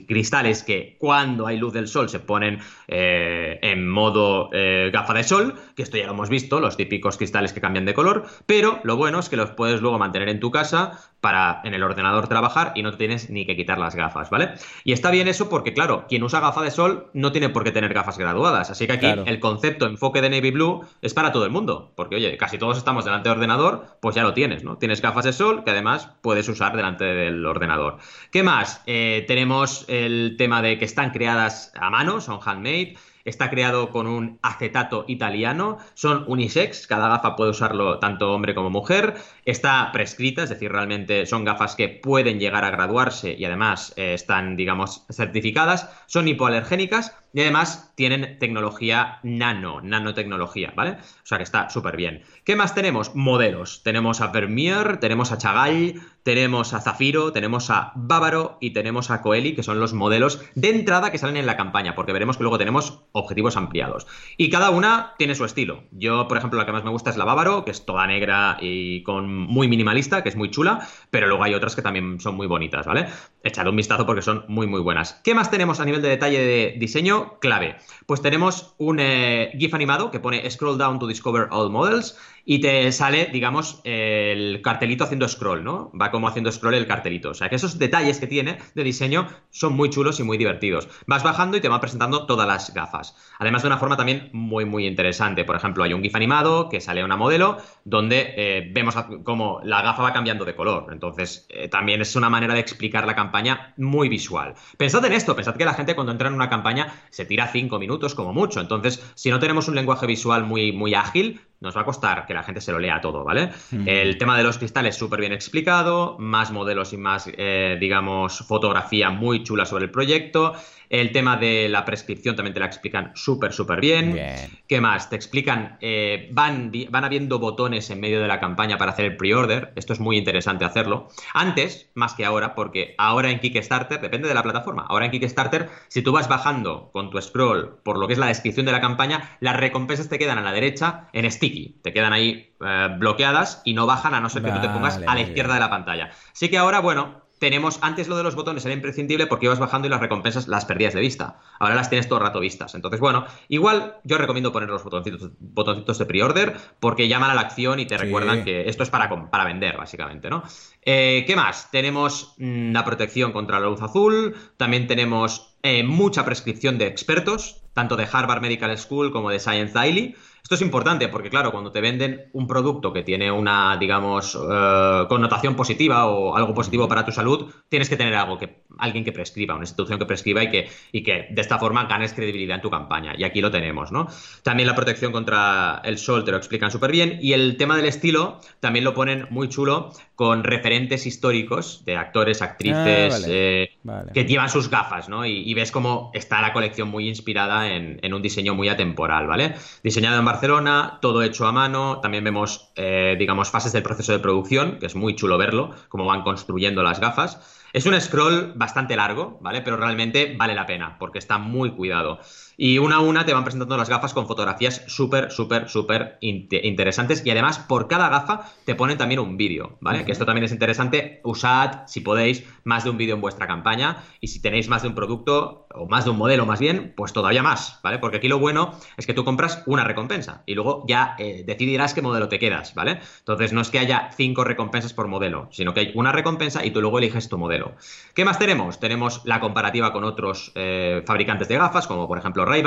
[0.06, 5.24] cristales que cuando hay luz del sol se ponen eh, en modo eh, gafa de
[5.24, 8.80] sol, que esto ya lo hemos visto, los típicos cristales que cambian de color, pero
[8.84, 12.28] lo bueno es que los puedes luego mantener en tu casa para en el ordenador
[12.28, 14.50] trabajar y no tienes ni que quitar las gafas, ¿vale?
[14.84, 17.72] Y está bien eso porque, claro, quien usa gafa de sol no tiene por qué
[17.72, 21.44] tener gafas graduadas, así que aquí el concepto enfoque de Navy Blue es para todo
[21.44, 24.76] el mundo, porque oye, casi todos estamos delante del ordenador, pues ya lo tienes, ¿no?
[24.76, 27.98] Tienes gafas de sol que además puedes usar delante del ordenador.
[28.30, 28.82] ¿Qué más?
[28.86, 32.96] Eh, tenemos el tema de que están creadas a mano, son handmade.
[33.24, 38.70] Está creado con un acetato italiano, son unisex, cada gafa puede usarlo tanto hombre como
[38.70, 39.16] mujer.
[39.44, 44.14] Está prescrita, es decir, realmente son gafas que pueden llegar a graduarse y además eh,
[44.14, 45.90] están, digamos, certificadas.
[46.06, 50.92] Son hipoalergénicas y además tienen tecnología nano, nanotecnología, ¿vale?
[50.92, 52.22] O sea que está súper bien.
[52.44, 53.14] ¿Qué más tenemos?
[53.14, 53.82] Modelos.
[53.82, 59.22] Tenemos a Vermeer, tenemos a Chagall, tenemos a Zafiro, tenemos a Bávaro y tenemos a
[59.22, 62.44] Coeli, que son los modelos de entrada que salen en la campaña, porque veremos que
[62.44, 64.06] luego tenemos objetivos ampliados.
[64.36, 65.84] Y cada una tiene su estilo.
[65.90, 68.58] Yo, por ejemplo, la que más me gusta es la Bávaro, que es toda negra
[68.60, 72.36] y con muy minimalista, que es muy chula, pero luego hay otras que también son
[72.36, 73.08] muy bonitas, ¿vale?
[73.42, 75.20] Echad un vistazo porque son muy, muy buenas.
[75.24, 77.17] ¿Qué más tenemos a nivel de detalle de diseño?
[77.40, 77.76] Clave.
[78.06, 82.16] Pues tenemos un eh, GIF animado que pone Scroll down to discover all models
[82.50, 85.92] y te sale, digamos, el cartelito haciendo scroll, ¿no?
[85.92, 87.28] Va como haciendo scroll el cartelito.
[87.28, 90.88] O sea, que esos detalles que tiene de diseño son muy chulos y muy divertidos.
[91.06, 93.14] Vas bajando y te va presentando todas las gafas.
[93.38, 95.44] Además, de una forma también muy, muy interesante.
[95.44, 99.82] Por ejemplo, hay un GIF animado que sale una modelo donde eh, vemos cómo la
[99.82, 100.86] gafa va cambiando de color.
[100.90, 104.54] Entonces, eh, también es una manera de explicar la campaña muy visual.
[104.78, 107.78] Pensad en esto, pensad que la gente cuando entra en una campaña se tira cinco
[107.78, 108.62] minutos como mucho.
[108.62, 112.34] Entonces, si no tenemos un lenguaje visual muy, muy ágil, nos va a costar que
[112.34, 113.50] la gente se lo lea todo, ¿vale?
[113.70, 113.88] Mm.
[113.88, 119.10] El tema de los cristales súper bien explicado, más modelos y más, eh, digamos, fotografía
[119.10, 120.54] muy chula sobre el proyecto.
[120.90, 124.18] El tema de la prescripción también te la explican súper, súper bien.
[124.66, 125.10] ¿Qué más?
[125.10, 129.16] Te explican, eh, van, van habiendo botones en medio de la campaña para hacer el
[129.16, 129.72] pre-order.
[129.76, 131.08] Esto es muy interesante hacerlo.
[131.34, 135.68] Antes, más que ahora, porque ahora en Kickstarter, depende de la plataforma, ahora en Kickstarter,
[135.88, 138.80] si tú vas bajando con tu scroll por lo que es la descripción de la
[138.80, 141.80] campaña, las recompensas te quedan a la derecha en sticky.
[141.82, 145.00] Te quedan ahí eh, bloqueadas y no bajan a no ser que tú te pongas
[145.06, 146.10] a la izquierda de la pantalla.
[146.32, 149.86] Así que ahora, bueno, tenemos, antes lo de los botones era imprescindible porque ibas bajando
[149.86, 151.40] y las recompensas las perdías de vista.
[151.58, 152.74] Ahora las tienes todo el rato vistas.
[152.74, 157.42] Entonces, bueno, igual yo recomiendo poner los botoncitos, botoncitos de pre-order porque llaman a la
[157.42, 160.42] acción y te recuerdan que esto es para, para vender, básicamente, ¿no?
[160.82, 161.70] Eh, ¿Qué más?
[161.70, 167.62] Tenemos mm, la protección contra la luz azul, también tenemos eh, mucha prescripción de expertos,
[167.74, 170.16] tanto de Harvard Medical School como de Science Daily.
[170.48, 175.04] Esto es importante porque, claro, cuando te venden un producto que tiene una, digamos, eh,
[175.06, 179.12] connotación positiva o algo positivo para tu salud, tienes que tener algo que, alguien que
[179.12, 182.62] prescriba, una institución que prescriba y que, y que de esta forma ganes credibilidad en
[182.62, 183.12] tu campaña.
[183.18, 184.08] Y aquí lo tenemos, ¿no?
[184.42, 187.18] También la protección contra el sol te lo explican súper bien.
[187.20, 192.42] Y el tema del estilo también lo ponen muy chulo con referentes históricos de actores,
[192.42, 193.78] actrices ah, eh,
[194.12, 195.24] que llevan sus gafas, ¿no?
[195.24, 199.54] Y, ves cómo está la colección muy inspirada en, un diseño muy atemporal, ¿vale?
[199.84, 202.00] Diseñado en Barcelona, todo hecho a mano.
[202.00, 206.04] También vemos, eh, digamos, fases del proceso de producción, que es muy chulo verlo, cómo
[206.04, 207.68] van construyendo las gafas.
[207.72, 209.60] Es un scroll bastante largo, ¿vale?
[209.60, 212.18] Pero realmente vale la pena, porque está muy cuidado.
[212.60, 217.24] Y una a una te van presentando las gafas con fotografías súper, súper, súper interesantes.
[217.24, 220.04] Y además, por cada gafa te ponen también un vídeo, ¿vale?
[220.04, 221.20] Que esto también es interesante.
[221.22, 224.02] Usad, si podéis, más de un vídeo en vuestra campaña.
[224.20, 227.12] Y si tenéis más de un producto, o más de un modelo más bien, pues
[227.12, 227.98] todavía más, ¿vale?
[227.98, 231.94] Porque aquí lo bueno es que tú compras una recompensa y luego ya eh, decidirás
[231.94, 233.00] qué modelo te quedas, ¿vale?
[233.20, 236.70] Entonces no es que haya cinco recompensas por modelo, sino que hay una recompensa y
[236.72, 237.74] tú luego eliges tu modelo.
[238.14, 238.80] ¿Qué más tenemos?
[238.80, 242.62] Tenemos la comparativa con otros eh, fabricantes de gafas, como por ejemplo ray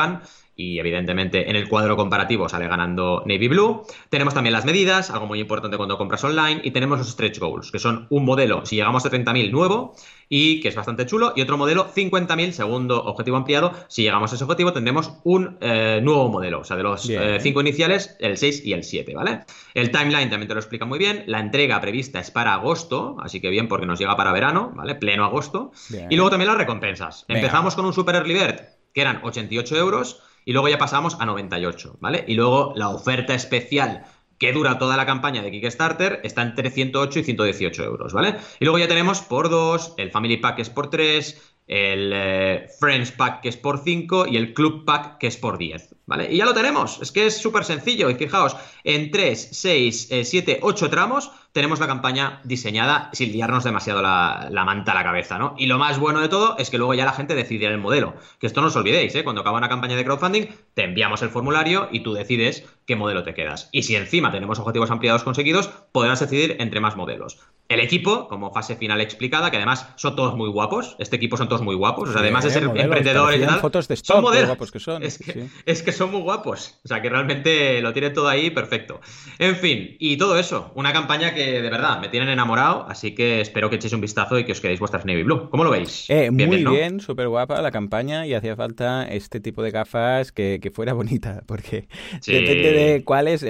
[0.62, 3.84] y evidentemente en el cuadro comparativo sale ganando Navy Blue.
[4.10, 7.72] Tenemos también las medidas, algo muy importante cuando compras online, y tenemos los stretch goals,
[7.72, 9.96] que son un modelo, si llegamos a 30.000, nuevo,
[10.30, 14.36] y que es bastante chulo, y otro modelo, 50.000, segundo objetivo ampliado, si llegamos a
[14.36, 18.38] ese objetivo tendremos un eh, nuevo modelo, o sea, de los eh, cinco iniciales, el
[18.38, 19.42] 6 y el 7, ¿vale?
[19.74, 23.42] El timeline también te lo explica muy bien, la entrega prevista es para agosto, así
[23.42, 24.96] que bien, porque nos llega para verano, ¿vale?
[24.96, 25.72] Pleno agosto.
[26.10, 27.26] Y luego también las recompensas.
[27.28, 31.26] Empezamos con un Super Early Bird que eran 88 euros, y luego ya pasamos a
[31.26, 32.26] 98, ¿vale?
[32.28, 34.06] Y luego la oferta especial
[34.38, 38.38] que dura toda la campaña de Kickstarter está entre 108 y 118 euros, ¿vale?
[38.60, 43.12] Y luego ya tenemos por 2, el Family Pack es por 3, el eh, Friends
[43.12, 46.28] Pack que es por 5 y el Club Pack que es por 10, ¿vale?
[46.30, 50.60] Y ya lo tenemos, es que es súper sencillo y fijaos, en 3, 6, 7,
[50.62, 55.56] 8 tramos tenemos la campaña diseñada sin liarnos demasiado la, manta a la cabeza, ¿no?
[55.58, 58.16] Y lo más bueno de todo es que luego ya la gente decide el modelo.
[58.40, 59.24] Que esto no os olvidéis, ¿eh?
[59.24, 63.24] Cuando acaba una campaña de crowdfunding, te enviamos el formulario y tú decides qué modelo
[63.24, 63.70] te quedas.
[63.72, 67.40] Y si encima tenemos objetivos ampliados conseguidos, podrás decidir entre más modelos.
[67.68, 70.96] El equipo, como fase final explicada, que además son todos muy guapos.
[71.00, 72.10] Este equipo son todos muy guapos.
[72.10, 73.60] O sea, además de ser emprendedores y tal.
[73.60, 74.48] Fotos de son modelos.
[74.48, 75.02] guapos que son.
[75.12, 76.80] Es que, es que son muy guapos.
[76.84, 79.02] O sea, que realmente lo tiene todo ahí perfecto.
[79.40, 80.72] En fin, y todo eso.
[80.76, 84.38] Una campaña que de verdad me tienen enamorado, así que espero que echéis un vistazo
[84.40, 85.50] y que os quedéis vuestras Navy Blue.
[85.50, 86.06] ¿Cómo lo veis?
[86.10, 90.72] Eh, muy bien, súper guapa la campaña y hacía falta este tipo de gafas que,
[90.74, 91.88] fuera bonita, porque
[92.26, 93.46] depende de cuáles,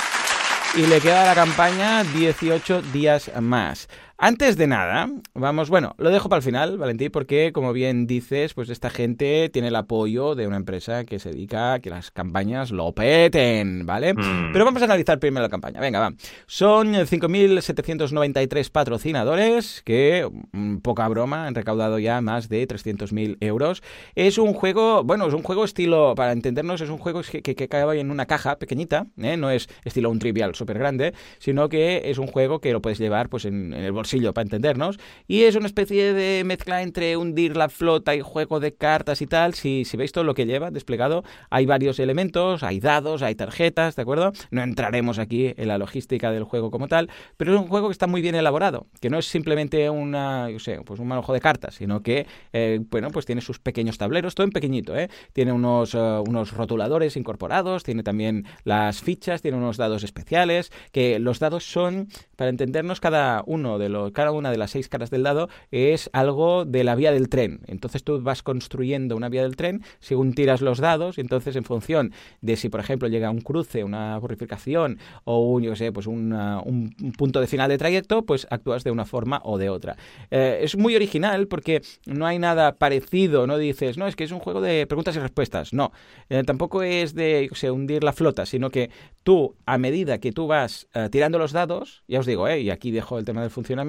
[0.77, 3.89] Y le queda a la campaña 18 días más.
[4.21, 8.53] Antes de nada, vamos, bueno, lo dejo para el final, Valentín, porque como bien dices,
[8.53, 12.11] pues esta gente tiene el apoyo de una empresa que se dedica a que las
[12.11, 14.15] campañas lo peten, ¿vale?
[14.15, 14.51] Hmm.
[14.53, 15.79] Pero vamos a analizar primero la campaña.
[15.79, 16.15] Venga, va.
[16.47, 23.85] Son 5.793 patrocinadores que, mm, poca broma, han recaudado ya más de 300.000 euros.
[24.17, 27.69] Es un juego, bueno, es un juego estilo, para entendernos, es un juego que, que,
[27.69, 29.37] cae en una caja pequeñita, ¿eh?
[29.37, 32.99] no es estilo un trivial súper grande, sino que es un juego que lo puedes
[32.99, 36.83] llevar pues en, en el bolsillo bolsillo para entendernos, y es una especie de mezcla
[36.83, 39.53] entre hundir la flota y juego de cartas y tal.
[39.53, 43.97] Si, si veis todo lo que lleva desplegado, hay varios elementos, hay dados, hay tarjetas,
[43.97, 44.33] ¿de acuerdo?
[44.51, 47.93] No entraremos aquí en la logística del juego como tal, pero es un juego que
[47.93, 51.41] está muy bien elaborado, que no es simplemente una, yo sé, pues un manojo de
[51.41, 55.11] cartas, sino que, eh, bueno, pues tiene sus pequeños tableros, todo en pequeñito, ¿eh?
[55.35, 61.19] Tiene unos, eh, unos rotuladores incorporados, tiene también las fichas, tiene unos dados especiales, que
[61.19, 65.11] los dados son, para entendernos, cada uno de los, cada una de las seis caras
[65.11, 67.61] del dado es algo de la vía del tren.
[67.67, 71.65] Entonces tú vas construyendo una vía del tren según tiras los dados, y entonces en
[71.65, 76.07] función de si, por ejemplo, llega un cruce, una purificación o un, yo sé, pues
[76.07, 79.97] un punto de final de trayecto, pues actúas de una forma o de otra.
[80.31, 84.33] Eh, es muy original porque no hay nada parecido, no dices, no, es que es
[84.33, 85.93] un juego de preguntas y respuestas, no.
[86.29, 88.91] Eh, tampoco es de, hundir la flota, sino que
[89.23, 92.91] tú, a medida que tú vas eh, tirando los dados, ya os digo, y aquí
[92.91, 93.88] dejo el tema del funcionamiento,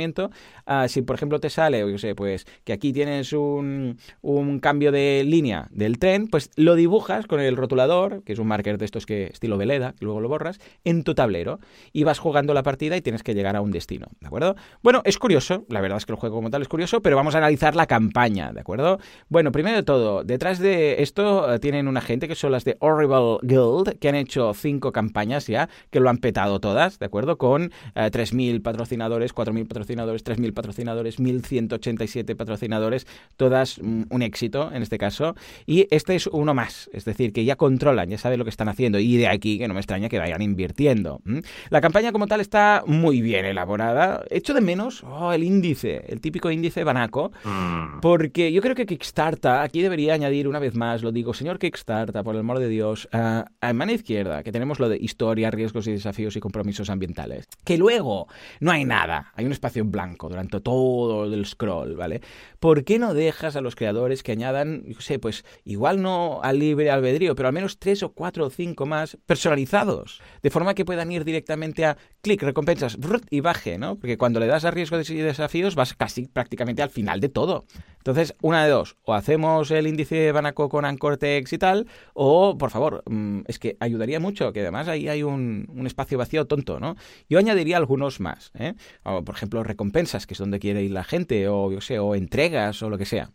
[0.66, 4.92] ah, si por ejemplo te sale, yo sé, pues que aquí tienes un, un cambio
[4.92, 8.86] de línea del tren, pues lo dibujas con el rotulador, que es un marker de
[8.86, 11.60] estos que estilo Veleda, que luego lo borras, en tu tablero
[11.94, 14.56] y vas jugando la partida y tienes que llegar a un destino, ¿de acuerdo?
[14.82, 17.36] Bueno, es curioso, la verdad es que el juego como tal es curioso, pero vamos
[17.36, 19.00] a analizar la campaña, ¿de acuerdo?
[19.28, 22.78] Bueno, primero de todo, detrás de esto eh, tienen una gente que son las de
[22.80, 27.38] Horrible Guild, que han hecho cinco campañas ya, que lo han petado todas, ¿de acuerdo?
[27.38, 34.82] Con 3.000 eh, patrocinadores, 4.000 patrocinadores, 3.000 patrocinadores, 1.187 patrocinadores, todas mm, un éxito en
[34.82, 35.36] este caso.
[35.66, 38.70] Y este es uno más, es decir, que ya controlan, ya saben lo que están
[38.70, 41.22] haciendo y de aquí que no me extraña que vayan invirtiendo.
[41.70, 44.24] La campaña como tal está muy bien elaborada.
[44.30, 48.00] Echo de menos oh, el índice, el típico índice banaco, mm.
[48.02, 52.24] porque yo creo que Kickstarter aquí debería añadir una vez más, lo digo, señor Kickstarter,
[52.24, 55.92] por el amor de Dios, a mano izquierda, que tenemos lo de historia, riesgos y
[55.92, 57.48] desafíos y compromisos ambientales.
[57.64, 58.28] Que luego
[58.60, 62.22] no hay nada, hay un espacio en blanco durante todo el scroll, ¿vale?
[62.60, 66.60] ¿Por qué no dejas a los creadores que añadan, yo sé, pues igual no al
[66.60, 70.86] libre albedrío, pero al menos tres o cuatro o cinco más personalizados, de forma que
[70.86, 72.98] puedan ir directamente a clic, recompensas,
[73.30, 73.96] y baje, ¿no?
[73.96, 77.66] Porque cuando le das a riesgos y desafíos vas casi prácticamente al final de todo.
[78.00, 82.72] Entonces, una de dos, o hacemos el índice Banaco con Ancortex y tal, o, por
[82.72, 86.96] favor, mm, es que ayudaría mucho, que además ahí hay un, espacio vacío tonto, ¿no?
[87.30, 88.74] Yo añadiría algunos más, ¿eh?
[89.04, 92.82] por ejemplo, recompensas, que es donde quiere ir la gente, o yo sé, o entregas,
[92.84, 93.32] o lo que sea.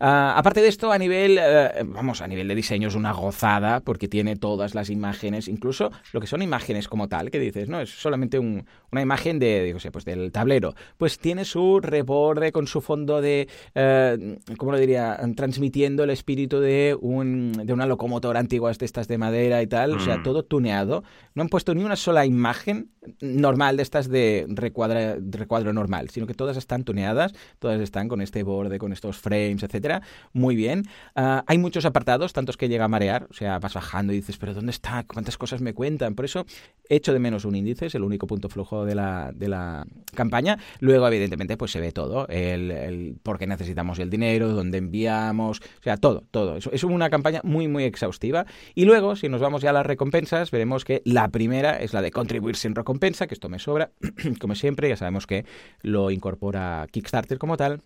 [0.00, 3.80] Ah, aparte de esto, a nivel, eh, vamos, a nivel de diseño es una gozada,
[3.80, 7.80] porque tiene todas las imágenes, incluso lo que son imágenes como tal, que dices, no,
[7.80, 10.74] es solamente una imagen de, digo, sé, pues del tablero.
[10.96, 13.48] Pues tiene su reborde con su fondo de...
[13.74, 15.18] Eh, eh, ¿cómo lo diría?
[15.36, 19.92] Transmitiendo el espíritu de, un, de una locomotora antigua de estas de madera y tal,
[19.92, 20.22] o sea, mm.
[20.22, 21.04] todo tuneado.
[21.34, 22.90] No han puesto ni una sola imagen
[23.20, 28.42] normal de estas de, recuadro normal, sino que todas están tuneadas, todas están con este
[28.42, 30.02] borde, con estos frames, etcétera.
[30.32, 30.84] Muy bien.
[31.14, 34.36] Ah, hay muchos apartados, tantos que llega a marear, o sea, vas bajando y dices,
[34.38, 35.04] pero ¿dónde está?
[35.04, 36.14] ¿Cuántas cosas me cuentan?
[36.14, 36.46] Por eso
[36.88, 40.58] echo de menos un índice, es el único punto flujo de la, de la campaña.
[40.80, 45.60] Luego, evidentemente, pues se ve todo, el, el por qué necesitamos el dinero, dónde enviamos,
[45.60, 46.56] o sea, todo, todo.
[46.56, 48.46] Es, es una campaña muy, muy exhaustiva.
[48.74, 52.02] Y luego, si nos vamos ya a las recompensas, veremos que la primera es la
[52.02, 53.90] de contribuir sin recompensa, que esto me sobra,
[54.40, 55.44] como siempre, ya sabemos que
[55.82, 57.80] lo incorpora Kickstarter como tal.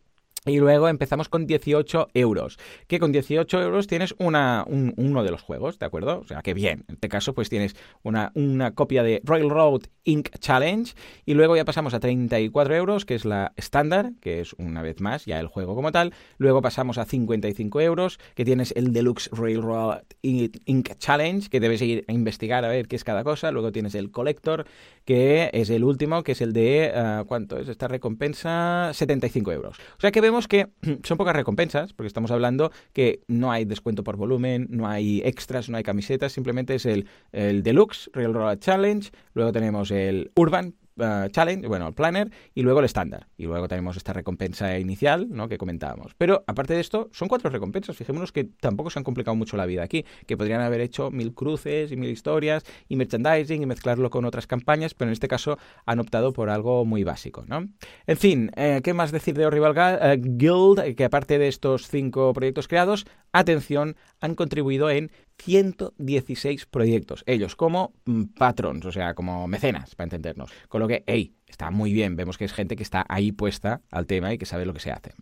[0.47, 2.57] Y luego empezamos con 18 euros.
[2.87, 6.21] Que con 18 euros tienes una, uno de los juegos, ¿de acuerdo?
[6.21, 6.85] O sea, que bien.
[6.87, 7.75] En este caso, pues tienes
[8.05, 10.29] una, una copia de Railroad Inc.
[10.39, 10.95] Challenge.
[11.25, 15.01] Y luego ya pasamos a 34 euros, que es la estándar, que es una vez
[15.01, 16.15] más ya el juego como tal.
[16.39, 20.97] Luego pasamos a 55 euros, que tienes el Deluxe Railroad Inc.
[20.99, 23.51] Challenge, que debes ir a investigar a ver qué es cada cosa.
[23.51, 24.67] Luego tienes el Collector,
[25.05, 28.93] que es el último, que es el de, uh, ¿cuánto es esta recompensa?
[28.93, 29.77] 75 euros.
[29.97, 30.69] O sea que vemos que
[31.05, 35.69] son pocas recompensas, porque estamos hablando que no hay descuento por volumen, no hay extras,
[35.69, 41.29] no hay camisetas, simplemente es el, el Deluxe Railroad Challenge, luego tenemos el Urban eh,
[41.31, 43.29] challenge, bueno, el planner y luego el estándar.
[43.37, 45.49] Y luego tenemos esta recompensa inicial, ¿no?
[45.49, 46.15] Que comentábamos.
[46.17, 47.97] Pero aparte de esto, son cuatro recompensas.
[47.97, 51.35] Fijémonos que tampoco se han complicado mucho la vida aquí, que podrían haber hecho mil
[51.35, 55.59] cruces y mil historias y merchandising y mezclarlo con otras campañas, pero en este caso
[55.85, 57.69] han optado por algo muy básico, ¿no?
[58.07, 60.95] En fin, eh, ¿qué más decir de Horrible eh, Guild?
[60.95, 63.07] Que aparte de estos cinco proyectos creados,
[63.39, 70.07] atención, han contribuido en 116 proyectos, ellos como mm, patrons, o sea, como mecenas, para
[70.07, 70.51] entendernos.
[70.69, 73.83] Con lo que, hey, está muy bien, vemos que es gente que está ahí puesta
[73.91, 75.13] al tema y que sabe lo que se hace.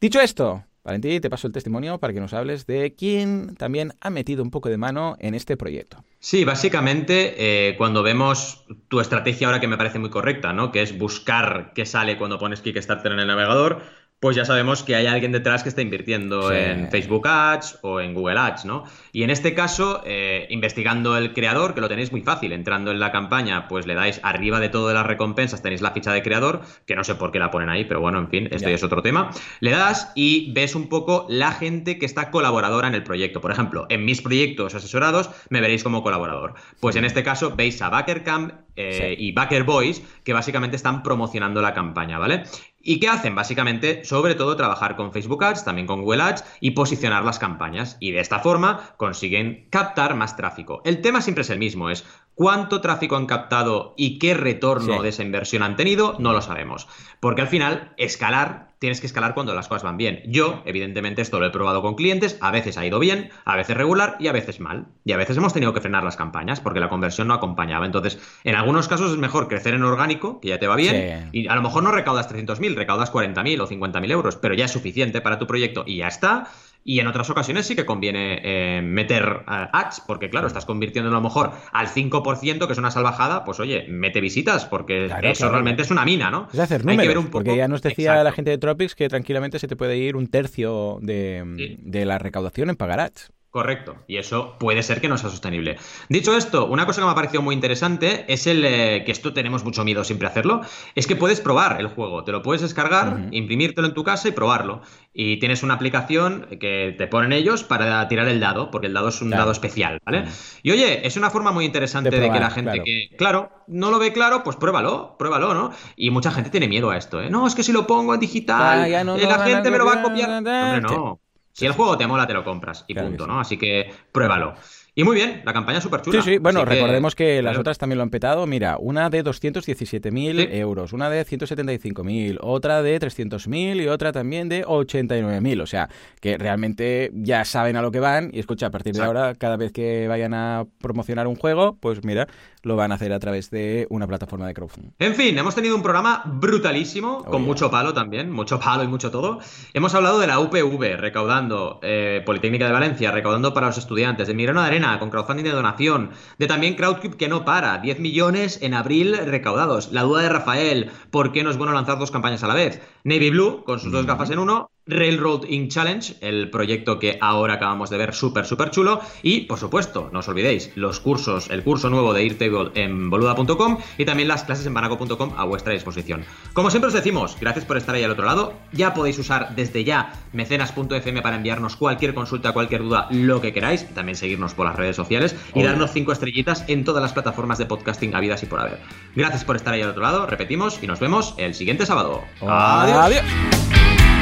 [0.00, 4.08] Dicho esto, Valentín, te paso el testimonio para que nos hables de quién también ha
[4.08, 6.04] metido un poco de mano en este proyecto.
[6.20, 10.70] Sí, básicamente eh, cuando vemos tu estrategia ahora que me parece muy correcta, ¿no?
[10.70, 13.82] Que es buscar qué sale cuando pones Kickstarter en el navegador,
[14.18, 18.14] pues ya sabemos que hay alguien detrás que está invirtiendo en Facebook Ads o en
[18.14, 18.84] Google Ads, ¿no?
[19.12, 22.98] Y en este caso, eh, investigando el creador, que lo tenéis muy fácil, entrando en
[22.98, 26.22] la campaña, pues le dais arriba de todo de las recompensas, tenéis la ficha de
[26.22, 28.74] creador, que no sé por qué la ponen ahí, pero bueno, en fin, esto ya
[28.74, 29.30] es otro tema.
[29.60, 33.42] Le das y ves un poco la gente que está colaboradora en el proyecto.
[33.42, 36.54] Por ejemplo, en mis proyectos asesorados me veréis como colaborador.
[36.80, 41.60] Pues en este caso veis a Backercamp eh, y Backer Boys, que básicamente están promocionando
[41.62, 42.44] la campaña, ¿vale?
[42.86, 43.34] ¿Y qué hacen?
[43.34, 47.96] Básicamente, sobre todo, trabajar con Facebook Ads, también con Google Ads y posicionar las campañas.
[47.98, 50.82] Y de esta forma consiguen captar más tráfico.
[50.84, 52.06] El tema siempre es el mismo, es
[52.36, 56.86] cuánto tráfico han captado y qué retorno de esa inversión han tenido, no lo sabemos.
[57.18, 60.22] Porque al final, escalar, tienes que escalar cuando las cosas van bien.
[60.26, 63.76] Yo, evidentemente, esto lo he probado con clientes, a veces ha ido bien, a veces
[63.76, 64.86] regular y a veces mal.
[65.04, 67.86] Y a veces hemos tenido que frenar las campañas porque la conversión no acompañaba.
[67.86, 71.48] Entonces, en algunos casos es mejor crecer en orgánico, que ya te va bien, y
[71.48, 75.20] a lo mejor no recaudas 300.000, recaudas 40.000 o 50.000 euros, pero ya es suficiente
[75.20, 76.48] para tu proyecto y ya está.
[76.88, 81.10] Y en otras ocasiones sí que conviene eh, meter eh, ads, porque claro, estás convirtiendo
[81.10, 85.50] a lo mejor al 5%, que es una salvajada, pues oye, mete visitas, porque eso
[85.50, 86.48] realmente es una mina, ¿no?
[86.52, 87.44] Es hacer números, Hay que ver un poco...
[87.44, 90.28] porque ya nos decía la gente de Tropics que tranquilamente se te puede ir un
[90.28, 93.32] tercio de, de la recaudación en pagar ads.
[93.56, 95.78] Correcto, y eso puede ser que no sea sostenible.
[96.10, 99.32] Dicho esto, una cosa que me ha parecido muy interesante es el eh, que esto
[99.32, 100.60] tenemos mucho miedo siempre a hacerlo,
[100.94, 104.32] es que puedes probar el juego, te lo puedes descargar, imprimírtelo en tu casa y
[104.32, 104.82] probarlo.
[105.14, 109.08] Y tienes una aplicación que te ponen ellos para tirar el dado, porque el dado
[109.08, 110.26] es un dado especial, ¿vale?
[110.62, 113.98] Y oye, es una forma muy interesante de, que la gente que, claro, no lo
[113.98, 115.72] ve claro, pues pruébalo, pruébalo, ¿no?
[115.96, 117.30] Y mucha gente tiene miedo a esto, ¿eh?
[117.30, 120.02] No, es que si lo pongo en digital, eh, la gente me lo va a
[120.02, 120.28] copiar.
[120.28, 121.20] Hombre, no.
[121.56, 123.40] Si el juego te mola, te lo compras y punto, ¿no?
[123.40, 124.56] Así que pruébalo.
[124.94, 126.20] Y muy bien, la campaña es súper chula.
[126.20, 128.46] Sí, sí, bueno, recordemos que, las otras también lo han petado.
[128.46, 134.66] Mira, una de 217.000 euros, una de 175.000, otra de 300.000 y otra también de
[134.66, 135.62] 89.000.
[135.62, 135.88] O sea,
[136.20, 139.56] que realmente ya saben a lo que van y escucha, a partir de ahora, cada
[139.56, 142.26] vez que vayan a promocionar un juego, pues mira,
[142.66, 144.90] lo van a hacer a través de una plataforma de crowdfunding.
[144.98, 149.12] En fin, hemos tenido un programa brutalísimo, con mucho palo también, mucho palo y mucho
[149.12, 149.38] todo.
[149.72, 154.34] Hemos hablado de la UPV, recaudando, eh, Politécnica de Valencia, recaudando para los estudiantes, de
[154.34, 158.58] Mirano de Arena, con crowdfunding de donación, de también Crowdcube que no para, 10 millones
[158.60, 162.42] en abril recaudados, la duda de Rafael, ¿por qué no es bueno lanzar dos campañas
[162.42, 162.82] a la vez?
[163.04, 167.54] Navy Blue, con sus dos gafas en uno, Railroad Ink Challenge, el proyecto que ahora
[167.54, 169.00] acabamos de ver súper, súper chulo.
[169.22, 173.78] Y, por supuesto, no os olvidéis, los cursos, el curso nuevo de Airtable en boluda.com
[173.98, 176.24] y también las clases en banaco.com a vuestra disposición.
[176.52, 178.54] Como siempre os decimos, gracias por estar ahí al otro lado.
[178.72, 183.92] Ya podéis usar desde ya mecenas.fm para enviarnos cualquier consulta, cualquier duda, lo que queráis.
[183.94, 187.66] También seguirnos por las redes sociales y darnos cinco estrellitas en todas las plataformas de
[187.66, 188.80] podcasting habidas y por haber.
[189.14, 192.22] Gracias por estar ahí al otro lado, repetimos y nos vemos el siguiente sábado.
[192.40, 193.24] Adiós.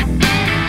[0.07, 0.64] Bye.